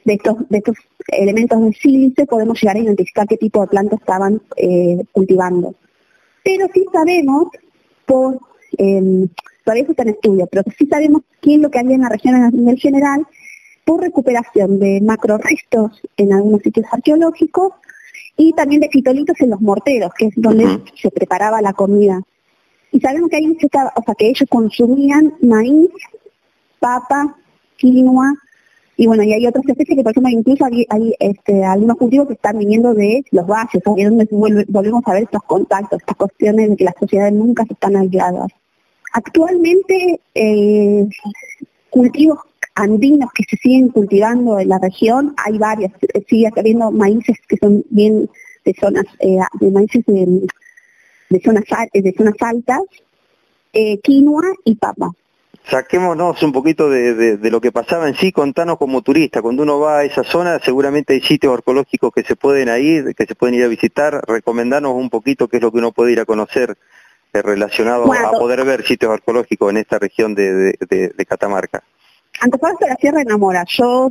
de 0.04 0.14
estos, 0.14 0.36
de 0.48 0.58
estos 0.58 0.76
elementos 1.08 1.60
de 1.60 1.72
sílice, 1.72 2.26
podemos 2.26 2.60
llegar 2.60 2.76
a 2.76 2.80
identificar 2.80 3.26
qué 3.26 3.36
tipo 3.36 3.60
de 3.60 3.68
plantas 3.68 4.00
estaban 4.00 4.40
eh, 4.56 5.04
cultivando. 5.12 5.74
Pero 6.44 6.66
sí 6.72 6.84
sabemos 6.92 7.48
por 8.06 8.38
em, 8.78 9.28
todavía 9.64 9.84
eso 9.84 9.92
está 9.92 10.02
en 10.02 10.08
estudio, 10.10 10.46
pero 10.46 10.62
sí 10.76 10.86
sabemos 10.86 11.22
qué 11.40 11.54
es 11.54 11.60
lo 11.60 11.70
que 11.70 11.78
hay 11.78 11.92
en 11.92 12.00
la 12.00 12.08
región 12.08 12.34
a 12.34 12.50
nivel 12.50 12.78
general 12.78 13.26
por 13.84 14.00
recuperación 14.00 14.78
de 14.78 15.00
macrorestos 15.00 16.00
en 16.16 16.32
algunos 16.32 16.62
sitios 16.62 16.86
arqueológicos 16.90 17.72
y 18.36 18.52
también 18.52 18.80
de 18.80 18.88
fitolitos 18.88 19.40
en 19.40 19.50
los 19.50 19.60
morteros, 19.60 20.12
que 20.14 20.26
es 20.26 20.34
donde 20.36 20.80
se 21.00 21.10
preparaba 21.10 21.60
la 21.60 21.72
comida. 21.72 22.20
Y 22.90 23.00
sabemos 23.00 23.30
que 23.30 23.36
hay 23.36 23.46
o 23.46 24.02
sea, 24.04 24.14
que 24.16 24.28
ellos 24.28 24.48
consumían 24.48 25.34
maíz, 25.40 25.90
papa, 26.78 27.36
quinoa, 27.76 28.34
y 28.96 29.06
bueno, 29.06 29.22
y 29.22 29.32
hay 29.32 29.46
otras 29.46 29.64
especies 29.66 29.96
que 29.96 30.02
por 30.02 30.12
ejemplo 30.12 30.30
incluso 30.30 30.64
hay, 30.66 31.14
este, 31.18 31.64
algunos 31.64 31.96
cultivos 31.96 32.28
que 32.28 32.34
están 32.34 32.58
viniendo 32.58 32.92
de 32.94 33.24
los 33.30 33.46
valles, 33.46 33.82
donde 33.84 34.28
volvemos 34.68 35.02
a 35.06 35.14
ver 35.14 35.22
estos 35.24 35.42
contactos, 35.44 36.00
estas 36.00 36.16
cuestiones 36.16 36.70
de 36.70 36.76
que 36.76 36.84
las 36.84 36.94
sociedades 36.98 37.32
nunca 37.32 37.64
están 37.68 37.96
aisladas. 37.96 38.52
Actualmente, 39.14 40.20
eh, 40.34 41.08
cultivos 41.90 42.38
andinos 42.74 43.30
que 43.34 43.44
se 43.48 43.56
siguen 43.56 43.88
cultivando 43.88 44.58
en 44.58 44.68
la 44.68 44.78
región, 44.78 45.34
hay 45.36 45.58
varias, 45.58 45.92
sigue 46.28 46.50
habiendo 46.56 46.90
maíces 46.90 47.36
que 47.48 47.56
son 47.56 47.84
bien 47.90 48.28
de 48.64 48.74
zonas, 48.78 49.04
eh, 49.20 49.38
de 49.60 49.70
maíces 49.70 50.04
de, 50.06 50.46
de 51.30 51.40
zonas 52.16 52.34
altas, 52.40 52.82
eh, 53.72 53.98
quinoa 54.00 54.52
y 54.64 54.74
papa. 54.76 55.10
Saquémonos 55.68 56.42
un 56.42 56.52
poquito 56.52 56.90
de, 56.90 57.36
de, 57.36 57.50
lo 57.50 57.60
que 57.60 57.70
pasaba 57.70 58.08
en 58.08 58.16
sí, 58.16 58.32
contanos 58.32 58.78
como 58.78 59.02
turista, 59.02 59.40
cuando 59.40 59.62
uno 59.62 59.78
va 59.78 59.98
a 59.98 60.04
esa 60.04 60.24
zona 60.24 60.58
seguramente 60.58 61.14
hay 61.14 61.20
sitios 61.20 61.54
arqueológicos 61.54 62.12
que 62.12 62.24
se 62.24 62.34
pueden 62.34 62.68
ir, 62.82 63.14
que 63.14 63.26
se 63.26 63.34
pueden 63.36 63.54
ir 63.54 63.64
a 63.64 63.68
visitar, 63.68 64.22
recomendanos 64.26 64.92
un 64.92 65.08
poquito 65.08 65.46
qué 65.46 65.58
es 65.58 65.62
lo 65.62 65.70
que 65.70 65.78
uno 65.78 65.92
puede 65.92 66.12
ir 66.12 66.20
a 66.20 66.24
conocer 66.24 66.76
relacionado 67.32 68.12
a 68.12 68.30
poder 68.32 68.64
ver 68.64 68.84
sitios 68.84 69.12
arqueológicos 69.12 69.70
en 69.70 69.78
esta 69.78 69.98
región 69.98 70.34
de, 70.34 70.76
de, 70.78 71.26
Catamarca? 71.26 71.82
Antofagasta 72.40 72.86
de 72.86 72.90
la 72.90 72.96
Sierra 72.96 73.22
enamora. 73.22 73.64
Yo 73.68 74.10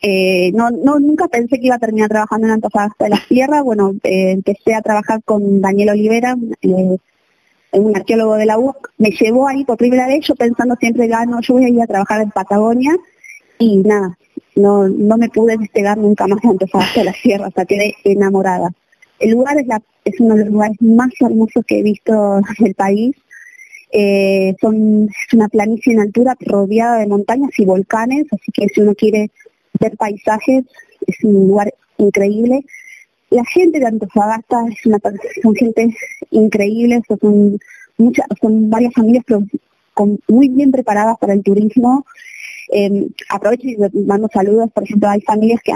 eh, 0.00 0.52
no, 0.52 0.70
no, 0.70 0.98
nunca 0.98 1.28
pensé 1.28 1.58
que 1.58 1.66
iba 1.66 1.76
a 1.76 1.80
terminar 1.80 2.08
trabajando 2.08 2.46
en 2.46 2.54
Antofagasta 2.54 3.04
de 3.04 3.10
la 3.10 3.20
Sierra. 3.26 3.62
Bueno, 3.62 3.92
eh, 4.02 4.30
empecé 4.30 4.74
a 4.74 4.82
trabajar 4.82 5.20
con 5.24 5.60
Daniel 5.60 5.90
Olivera, 5.90 6.36
eh, 6.62 6.96
un 7.72 7.96
arqueólogo 7.96 8.36
de 8.36 8.46
la 8.46 8.58
UC. 8.58 8.90
Me 8.98 9.10
llevó 9.10 9.48
ahí 9.48 9.64
por 9.64 9.76
primera 9.76 10.06
vez, 10.06 10.26
yo 10.26 10.34
pensando 10.34 10.76
siempre, 10.76 11.08
ah, 11.12 11.26
no, 11.26 11.40
yo 11.40 11.54
voy 11.54 11.64
a 11.64 11.68
ir 11.68 11.82
a 11.82 11.86
trabajar 11.86 12.22
en 12.22 12.30
Patagonia. 12.30 12.96
Y 13.58 13.78
nada, 13.78 14.18
no, 14.54 14.88
no 14.88 15.16
me 15.16 15.28
pude 15.28 15.56
despegar 15.56 15.98
nunca 15.98 16.26
más 16.26 16.40
de 16.40 16.48
Antofagasta 16.48 17.00
de 17.00 17.04
la 17.04 17.12
Sierra, 17.12 17.46
hasta 17.46 17.64
quedé 17.64 17.94
enamorada. 18.04 18.70
El 19.18 19.30
lugar 19.30 19.56
es, 20.04 20.20
uno 20.20 20.34
de 20.34 20.44
los 20.44 20.52
lugares 20.52 20.76
más 20.80 21.10
hermosos 21.20 21.64
que 21.66 21.78
he 21.78 21.82
visto 21.82 22.38
en 22.58 22.66
el 22.66 22.74
país. 22.74 23.16
Eh, 23.92 24.54
es 24.58 25.32
una 25.32 25.48
planicie 25.48 25.92
en 25.92 26.00
altura 26.00 26.36
rodeada 26.40 26.98
de 26.98 27.06
montañas 27.06 27.50
y 27.58 27.64
volcanes, 27.64 28.26
así 28.30 28.52
que 28.52 28.68
si 28.68 28.80
uno 28.80 28.94
quiere 28.94 29.30
ver 29.80 29.96
paisajes, 29.96 30.64
es 31.06 31.24
un 31.24 31.48
lugar 31.48 31.72
increíble. 31.98 32.64
La 33.30 33.44
gente 33.44 33.78
de 33.78 33.86
Antofagasta 33.86 34.64
es 34.68 34.86
una, 34.86 34.98
son 35.42 35.54
gente 35.54 35.94
increíble, 36.30 37.02
son, 37.08 37.58
muchas, 37.98 38.26
son 38.40 38.70
varias 38.70 38.94
familias 38.94 39.24
muy 40.28 40.48
bien 40.48 40.70
preparadas 40.70 41.16
para 41.18 41.32
el 41.32 41.42
turismo. 41.42 42.04
Eh, 42.72 43.08
aprovecho 43.28 43.68
y 43.68 43.76
mando 44.04 44.28
saludos, 44.32 44.70
por 44.72 44.82
ejemplo, 44.82 45.08
hay 45.08 45.20
familias 45.20 45.60
que, 45.62 45.72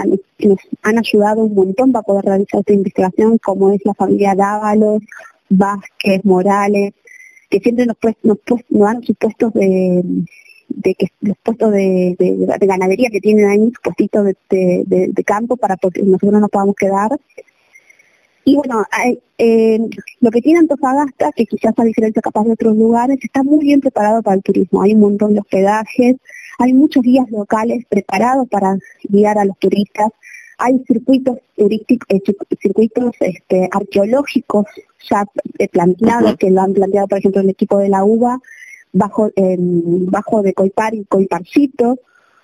nos 0.47 0.59
han 0.83 0.97
ayudado 0.97 1.43
un 1.43 1.55
montón 1.55 1.91
para 1.91 2.03
poder 2.03 2.25
realizar 2.25 2.59
esta 2.59 2.73
investigación, 2.73 3.37
como 3.37 3.71
es 3.71 3.81
la 3.85 3.93
familia 3.93 4.35
Dávalos, 4.35 5.01
Vázquez, 5.49 6.23
Morales, 6.23 6.93
que 7.49 7.59
siempre 7.59 7.85
nos, 7.85 7.97
pues, 7.97 8.15
nos, 8.23 8.37
dan 8.69 9.03
sus 9.03 9.15
puestos 9.17 9.53
de, 9.53 10.03
de 10.75 10.95
que 10.95 11.07
los 11.21 11.37
puestos 11.43 11.71
de, 11.71 12.15
ganadería 12.61 13.09
que 13.09 13.21
tienen 13.21 13.45
ahí, 13.49 13.71
puestitos 13.83 14.25
de, 14.49 15.23
campo 15.25 15.57
para 15.57 15.77
que 15.77 16.01
nosotros 16.03 16.41
nos 16.41 16.49
podamos 16.49 16.75
quedar. 16.75 17.11
Y 18.43 18.55
bueno, 18.55 18.83
eh, 19.37 19.79
lo 20.19 20.31
que 20.31 20.41
tiene 20.41 20.59
Antofagasta, 20.59 21.31
que 21.33 21.45
quizás 21.45 21.73
a 21.77 21.83
diferencia 21.83 22.21
capaz 22.21 22.43
de 22.43 22.53
otros 22.53 22.75
lugares, 22.75 23.19
está 23.21 23.43
muy 23.43 23.59
bien 23.59 23.81
preparado 23.81 24.23
para 24.23 24.35
el 24.35 24.43
turismo. 24.43 24.81
Hay 24.81 24.93
un 24.93 25.01
montón 25.01 25.33
de 25.33 25.41
hospedajes, 25.41 26.15
hay 26.57 26.73
muchos 26.73 27.03
guías 27.03 27.29
locales 27.29 27.85
preparados 27.87 28.47
para 28.49 28.77
guiar 29.03 29.37
a 29.37 29.45
los 29.45 29.57
turistas, 29.59 30.09
hay 30.57 30.79
circuitos 30.85 31.39
turísticos, 31.57 32.07
eh, 32.09 32.21
circuitos 32.61 33.15
este, 33.19 33.67
arqueológicos 33.71 34.65
ya 35.09 35.25
eh, 35.57 35.67
planteados, 35.67 36.35
que 36.37 36.51
lo 36.51 36.61
han 36.61 36.73
planteado 36.73 37.07
por 37.07 37.17
ejemplo 37.17 37.41
el 37.41 37.49
equipo 37.49 37.79
de 37.79 37.89
la 37.89 38.03
UBA, 38.03 38.39
bajo, 38.93 39.29
bajo 39.37 40.41
de 40.41 40.53
Coipar 40.53 40.93
y 40.93 41.05
Coiparcito, 41.05 41.99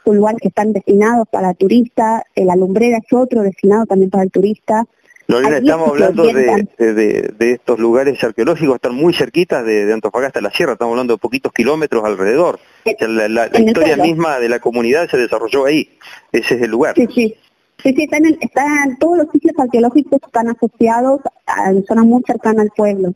un 0.05 0.17
lugar 0.17 0.35
que 0.37 0.47
están 0.47 0.73
destinados 0.73 1.27
para 1.29 1.53
turistas, 1.53 2.23
la 2.35 2.55
lumbrera 2.55 2.97
es 2.97 3.11
otro 3.11 3.41
destinado 3.41 3.85
también 3.85 4.09
para 4.09 4.23
el 4.23 4.31
turista, 4.31 4.85
Lorena, 5.27 5.57
estamos 5.57 5.89
hablando 5.89 6.23
de, 6.23 7.35
estos 7.39 7.79
lugares 7.79 8.23
arqueológicos, 8.23 8.75
están 8.75 8.95
muy 8.95 9.13
cerquitas 9.13 9.65
de, 9.65 9.91
Antofagasta, 9.91 10.39
la 10.39 10.51
sierra, 10.51 10.73
estamos 10.73 10.93
hablando 10.93 11.15
de 11.15 11.17
poquitos 11.17 11.51
kilómetros 11.51 12.05
alrededor. 12.05 12.59
la, 12.85 13.49
historia 13.53 13.97
misma 13.97 14.39
de 14.39 14.47
la 14.47 14.59
comunidad 14.59 15.09
se 15.09 15.17
desarrolló 15.17 15.65
ahí, 15.65 15.89
ese 16.31 16.55
es 16.55 16.61
el 16.61 16.71
lugar. 16.71 16.95
Sí, 16.95 17.07
sí. 17.13 17.35
Sí, 17.83 17.93
sí, 17.93 18.09
están, 18.41 18.97
todos 18.97 19.19
los 19.19 19.27
sitios 19.31 19.53
arqueológicos 19.59 20.19
están 20.25 20.49
asociados 20.49 21.21
a 21.45 21.71
zonas 21.87 22.05
muy 22.05 22.23
cercanas 22.25 22.61
al 22.61 22.71
pueblo. 22.75 23.13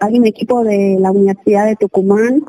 Hay 0.00 0.18
un 0.18 0.26
equipo 0.26 0.64
de 0.64 0.96
la 1.00 1.10
Universidad 1.10 1.66
de 1.66 1.76
Tucumán 1.76 2.44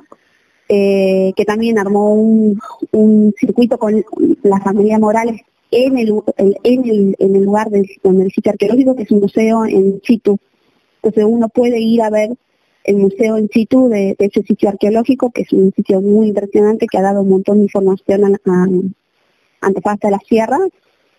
eh, 0.70 1.32
que 1.36 1.46
también 1.46 1.80
armó 1.80 2.14
un, 2.14 3.34
circuito 3.40 3.78
con 3.78 4.04
la 4.44 4.60
familia 4.60 5.00
Morales 5.00 5.42
en 5.72 5.98
el, 5.98 6.14
el, 6.64 7.16
el 7.18 7.44
lugar 7.44 7.70
del, 7.70 7.88
del 8.04 8.32
sitio 8.32 8.52
arqueológico, 8.52 8.96
que 8.96 9.04
es 9.04 9.12
un 9.12 9.22
museo 9.22 9.66
en 9.66 10.02
situ. 10.04 10.38
Entonces 10.98 11.26
uno 11.26 11.48
puede 11.50 11.80
ir 11.80 12.02
a 12.02 12.10
ver 12.10 12.32
el 12.84 12.98
museo 12.98 13.38
en 13.38 13.50
situ 13.50 13.90
de, 13.90 14.16
ese 14.18 14.44
sitio 14.44 14.70
arqueológico, 14.70 15.32
que 15.32 15.42
es 15.44 15.54
un 15.54 15.74
sitio 15.74 16.02
muy 16.02 16.30
impresionante, 16.30 16.88
que 16.88 16.98
ha 16.98 17.02
dado 17.02 17.22
un 17.22 17.30
montón 17.30 17.58
de 17.58 17.64
información 17.64 18.26
a, 18.26 18.68
a 19.62 19.70
de 19.70 20.12
la 20.12 20.20
Sierra. 20.28 20.60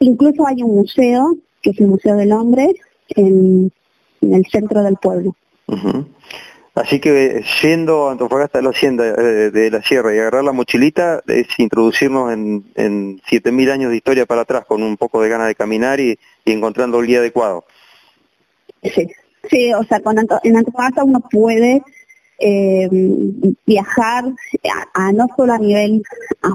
Incluso 0.00 0.46
hay 0.46 0.62
un 0.62 0.74
museo, 0.74 1.36
que 1.62 1.70
es 1.70 1.80
el 1.80 1.88
Museo 1.88 2.16
del 2.16 2.32
Hombre, 2.32 2.74
en, 3.10 3.70
el 4.20 4.46
centro 4.46 4.82
del 4.82 4.96
pueblo. 4.96 5.34
Así 6.74 7.00
que 7.00 7.42
yendo 7.60 8.08
a 8.08 8.12
Antofagasta 8.12 8.58
de 8.58 8.64
la 8.64 8.70
Hacienda 8.70 9.04
eh, 9.04 9.50
de 9.50 9.70
la 9.70 9.82
Sierra 9.82 10.14
y 10.14 10.18
agarrar 10.18 10.44
la 10.44 10.52
mochilita 10.52 11.22
es 11.26 11.46
introducirnos 11.58 12.32
en, 12.32 12.64
en 12.76 13.18
7.000 13.20 13.72
años 13.72 13.90
de 13.90 13.96
historia 13.96 14.26
para 14.26 14.42
atrás 14.42 14.64
con 14.66 14.82
un 14.82 14.96
poco 14.96 15.20
de 15.20 15.28
ganas 15.28 15.48
de 15.48 15.56
caminar 15.56 15.98
y, 15.98 16.18
encontrando 16.44 17.00
el 17.00 17.06
guía 17.06 17.18
adecuado. 17.18 17.64
Sí, 18.82 19.08
sí 19.50 19.74
o 19.74 19.82
sea, 19.84 20.00
con 20.00 20.18
en 20.18 20.56
Antofagasta 20.56 21.02
uno 21.02 21.20
puede 21.20 21.82
eh, 22.38 22.88
viajar 23.66 24.24
a, 24.94 25.12
no 25.12 25.26
solo 25.36 25.54
a 25.54 25.58
nivel, 25.58 26.02
a, 26.42 26.48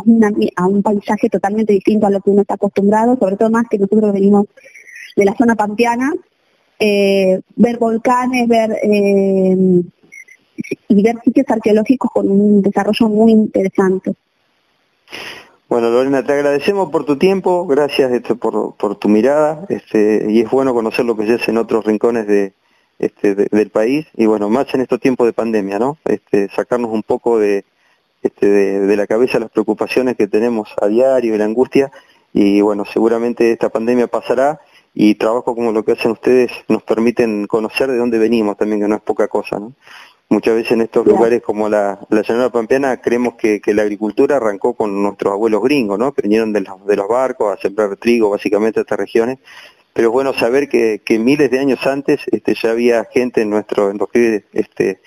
a 0.56 0.68
un 0.68 0.82
paisaje 0.82 1.30
totalmente 1.30 1.74
distinto 1.74 2.08
a 2.08 2.10
lo 2.10 2.22
que 2.22 2.30
uno 2.30 2.42
está 2.42 2.54
acostumbrado, 2.54 3.18
sobre 3.18 3.36
todo 3.36 3.50
más 3.50 3.66
que 3.70 3.78
nosotros 3.78 4.14
venimos 4.14 4.46
de 5.18 5.26
la 5.26 5.36
zona 5.36 5.56
pampeana, 5.56 6.12
eh, 6.80 7.42
ver 7.56 7.78
volcanes, 7.78 8.48
ver 8.48 8.72
y 10.88 11.02
ver 11.02 11.16
sitios 11.24 11.46
arqueológicos 11.50 12.12
con 12.12 12.30
un 12.30 12.62
desarrollo 12.62 13.08
muy 13.10 13.32
interesante. 13.32 14.14
Bueno, 15.70 15.90
Lorena, 15.90 16.24
te 16.24 16.34
agradecemos 16.34 16.92
por 16.92 17.04
tu 17.04 17.18
tiempo, 17.18 17.66
gracias 17.66 18.12
este, 18.12 18.36
por, 18.36 18.76
por 18.76 18.96
tu 18.96 19.10
mirada, 19.10 19.66
este, 19.70 20.28
y 20.30 20.42
es 20.42 20.50
bueno 20.52 20.74
conocer 20.74 21.04
lo 21.04 21.18
que 21.18 21.26
se 21.26 21.34
hace 21.34 21.50
en 21.50 21.58
otros 21.58 21.86
rincones 21.86 22.28
de, 22.28 22.54
este, 23.00 23.34
del 23.34 23.70
país, 23.72 24.06
y 24.16 24.28
bueno, 24.28 24.50
más 24.50 24.72
en 24.76 24.82
estos 24.82 25.00
tiempos 25.00 25.26
de 25.26 25.34
pandemia, 25.34 25.80
¿no? 25.80 25.98
Este, 26.06 26.48
sacarnos 26.50 26.92
un 26.92 27.02
poco 27.02 27.40
de, 27.40 27.66
este, 28.22 28.46
de, 28.46 28.96
la 28.96 29.08
cabeza 29.08 29.40
las 29.40 29.50
preocupaciones 29.50 30.16
que 30.16 30.28
tenemos 30.28 30.70
a 30.80 30.88
diario 30.88 31.34
y 31.34 31.38
la 31.40 31.46
angustia, 31.46 31.92
y 32.34 32.62
bueno, 32.62 32.86
seguramente 32.86 33.52
esta 33.52 33.70
pandemia 33.70 34.06
pasará, 34.06 34.62
y 34.94 35.16
trabajo 35.16 35.56
como 35.56 35.72
lo 35.72 35.84
que 35.84 35.94
hacen 35.94 36.12
ustedes 36.12 36.52
nos 36.68 36.84
permiten 36.84 37.48
conocer 37.48 37.90
de 37.90 37.98
dónde 37.98 38.20
venimos 38.20 38.58
también, 38.58 38.82
que 38.82 38.88
no 38.88 38.96
es 38.96 39.02
poca 39.02 39.28
cosa, 39.28 39.60
¿no? 39.60 39.74
Muchas 40.30 40.56
veces 40.56 40.72
en 40.72 40.82
estos 40.82 41.06
lugares 41.06 41.44
como 41.44 41.70
la, 41.70 42.00
la 42.10 42.24
llanura 42.24 42.50
pampeana 42.50 43.00
creemos 43.02 43.36
que, 43.36 43.62
la 43.68 43.84
agricultura 43.84 44.38
arrancó 44.38 44.74
con 44.74 45.04
nuestros 45.04 45.34
abuelos 45.34 45.62
gringos, 45.62 46.00
¿no? 46.00 46.12
Que 46.12 46.24
vinieron 46.24 46.52
de 46.54 46.62
los, 46.62 46.86
de 46.88 46.96
los 46.96 47.08
barcos 47.08 47.54
a 47.54 47.62
sembrar 47.62 47.96
trigo 47.98 48.32
básicamente 48.32 48.80
a 48.80 48.82
estas 48.82 48.98
regiones. 48.98 49.38
Pero 49.94 50.08
es 50.08 50.12
bueno 50.12 50.34
saber 50.34 50.70
que, 50.70 51.02
miles 51.20 51.52
de 51.52 51.60
años 51.60 51.86
antes 51.86 52.22
este, 52.32 52.56
ya 52.56 52.72
había 52.72 53.06
gente 53.06 53.42
en 53.42 53.52
nuestro, 53.52 53.92
en 53.92 54.00
lo 54.00 54.08
que 54.08 54.46
este, 54.54 55.02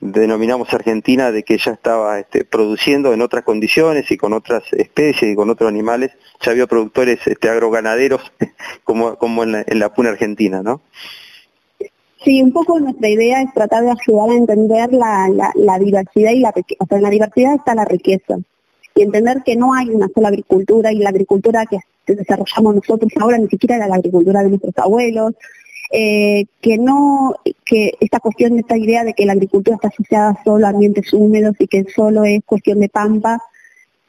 denominamos 0.00 0.72
Argentina, 0.72 1.32
de 1.32 1.42
que 1.42 1.58
ya 1.58 1.72
estaba 1.72 2.18
este, 2.18 2.44
produciendo 2.44 3.12
en 3.12 3.22
otras 3.22 3.44
condiciones 3.44 4.10
y 4.10 4.16
con 4.16 4.32
otras 4.32 4.64
especies 4.72 5.32
y 5.32 5.34
con 5.34 5.50
otros 5.50 5.68
animales. 5.68 6.12
Ya 6.40 6.52
había 6.52 6.66
productores 6.66 7.26
este, 7.26 7.48
agroganaderos 7.48 8.20
como, 8.84 9.16
como 9.16 9.42
en 9.42 9.52
la, 9.52 9.64
en 9.66 9.78
la 9.78 9.92
puna 9.92 10.10
argentina, 10.10 10.62
¿no? 10.62 10.80
Sí, 12.24 12.42
un 12.42 12.52
poco 12.52 12.80
nuestra 12.80 13.08
idea 13.08 13.42
es 13.42 13.52
tratar 13.54 13.84
de 13.84 13.90
ayudar 13.90 14.30
a 14.30 14.34
entender 14.34 14.92
la, 14.92 15.52
la, 15.54 15.78
diversidad 15.78 16.32
y 16.32 16.40
la 16.40 16.50
riqueza. 16.50 16.84
O 16.84 16.86
sea, 16.86 16.98
en 16.98 17.04
la 17.04 17.10
diversidad 17.10 17.54
está 17.54 17.74
la 17.74 17.84
riqueza. 17.84 18.36
Y 18.94 19.02
entender 19.02 19.42
que 19.44 19.54
no 19.54 19.72
hay 19.72 19.88
una 19.90 20.08
sola 20.12 20.28
agricultura 20.28 20.92
y 20.92 20.98
la 20.98 21.10
agricultura 21.10 21.64
que 21.66 21.78
desarrollamos 22.06 22.74
nosotros 22.74 23.12
ahora 23.20 23.38
ni 23.38 23.46
siquiera 23.46 23.76
era 23.76 23.86
la 23.86 23.96
agricultura 23.96 24.42
de 24.42 24.48
nuestros 24.48 24.76
abuelos. 24.78 25.34
Eh, 25.90 26.44
que 26.60 26.76
no, 26.76 27.34
que 27.64 27.94
esta 28.00 28.20
cuestión, 28.20 28.58
esta 28.58 28.76
idea 28.76 29.04
de 29.04 29.14
que 29.14 29.24
la 29.24 29.32
agricultura 29.32 29.76
está 29.76 29.88
asociada 29.88 30.38
solo 30.44 30.66
a 30.66 30.70
ambientes 30.70 31.12
húmedos 31.12 31.56
y 31.58 31.66
que 31.66 31.84
solo 31.94 32.24
es 32.24 32.40
cuestión 32.44 32.80
de 32.80 32.88
pampa, 32.88 33.42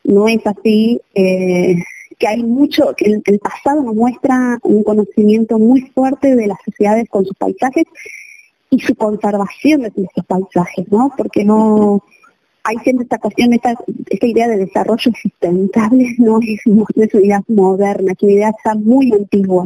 no 0.03 0.27
es 0.27 0.45
así. 0.45 0.99
Eh, 1.15 1.75
que 2.19 2.27
hay 2.27 2.43
mucho, 2.43 2.93
que 2.97 3.21
el, 3.23 3.39
pasado 3.39 3.81
nos 3.81 3.95
muestra 3.95 4.59
un 4.63 4.83
conocimiento 4.83 5.57
muy 5.57 5.81
fuerte 5.81 6.35
de 6.35 6.47
las 6.47 6.57
sociedades 6.65 7.07
con 7.09 7.25
sus 7.25 7.35
paisajes 7.37 7.85
y 8.69 8.79
su 8.81 8.93
conservación 8.95 9.83
de 9.83 9.87
estos 9.95 10.25
paisajes, 10.25 10.91
¿no? 10.91 11.13
Porque 11.17 11.45
no 11.45 12.03
hay 12.63 12.77
siempre 12.79 13.03
esta 13.03 13.19
cuestión, 13.19 13.53
esta, 13.53 13.73
esta 14.09 14.27
idea 14.27 14.49
de 14.49 14.57
desarrollo 14.57 15.11
sustentable 15.19 16.15
no 16.17 16.39
es, 16.41 16.59
no 16.65 16.85
es 16.97 17.13
una 17.13 17.25
idea 17.25 17.43
moderna, 17.47 18.11
es 18.11 18.21
una 18.21 18.31
idea 18.33 18.49
está 18.49 18.75
muy 18.75 19.13
antigua. 19.13 19.65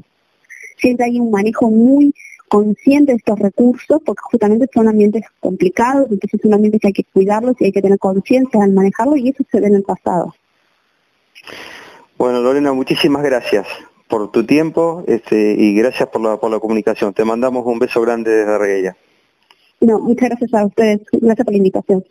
Siempre 0.77 1.05
hay 1.05 1.19
un 1.19 1.31
manejo 1.31 1.69
muy 1.69 2.13
consciente 2.47 3.13
de 3.13 3.17
estos 3.17 3.39
recursos, 3.39 4.01
porque 4.05 4.21
justamente 4.23 4.67
son 4.73 4.87
ambientes 4.87 5.23
complicados, 5.39 6.07
entonces 6.11 6.39
son 6.41 6.53
ambientes 6.53 6.81
que 6.81 6.87
hay 6.87 6.93
que 6.93 7.03
cuidarlos 7.03 7.55
y 7.59 7.65
hay 7.65 7.71
que 7.71 7.81
tener 7.81 7.97
conciencia 7.97 8.61
al 8.63 8.71
manejarlos 8.71 9.17
y 9.17 9.29
eso 9.29 9.43
se 9.51 9.59
ve 9.59 9.67
en 9.67 9.75
el 9.75 9.83
pasado. 9.83 10.35
Bueno, 12.17 12.41
Lorena, 12.41 12.71
muchísimas 12.73 13.23
gracias 13.23 13.67
por 14.07 14.31
tu 14.31 14.45
tiempo 14.45 15.03
este, 15.07 15.55
y 15.57 15.73
gracias 15.73 16.09
por 16.09 16.21
la, 16.21 16.37
por 16.37 16.51
la 16.51 16.59
comunicación. 16.59 17.13
Te 17.13 17.25
mandamos 17.25 17.65
un 17.65 17.79
beso 17.79 18.01
grande 18.01 18.29
desde 18.29 18.57
Regueya. 18.57 18.97
No, 19.81 19.99
muchas 19.99 20.29
gracias 20.29 20.53
a 20.53 20.65
ustedes. 20.65 21.01
Gracias 21.11 21.43
por 21.43 21.53
la 21.53 21.57
invitación. 21.57 22.05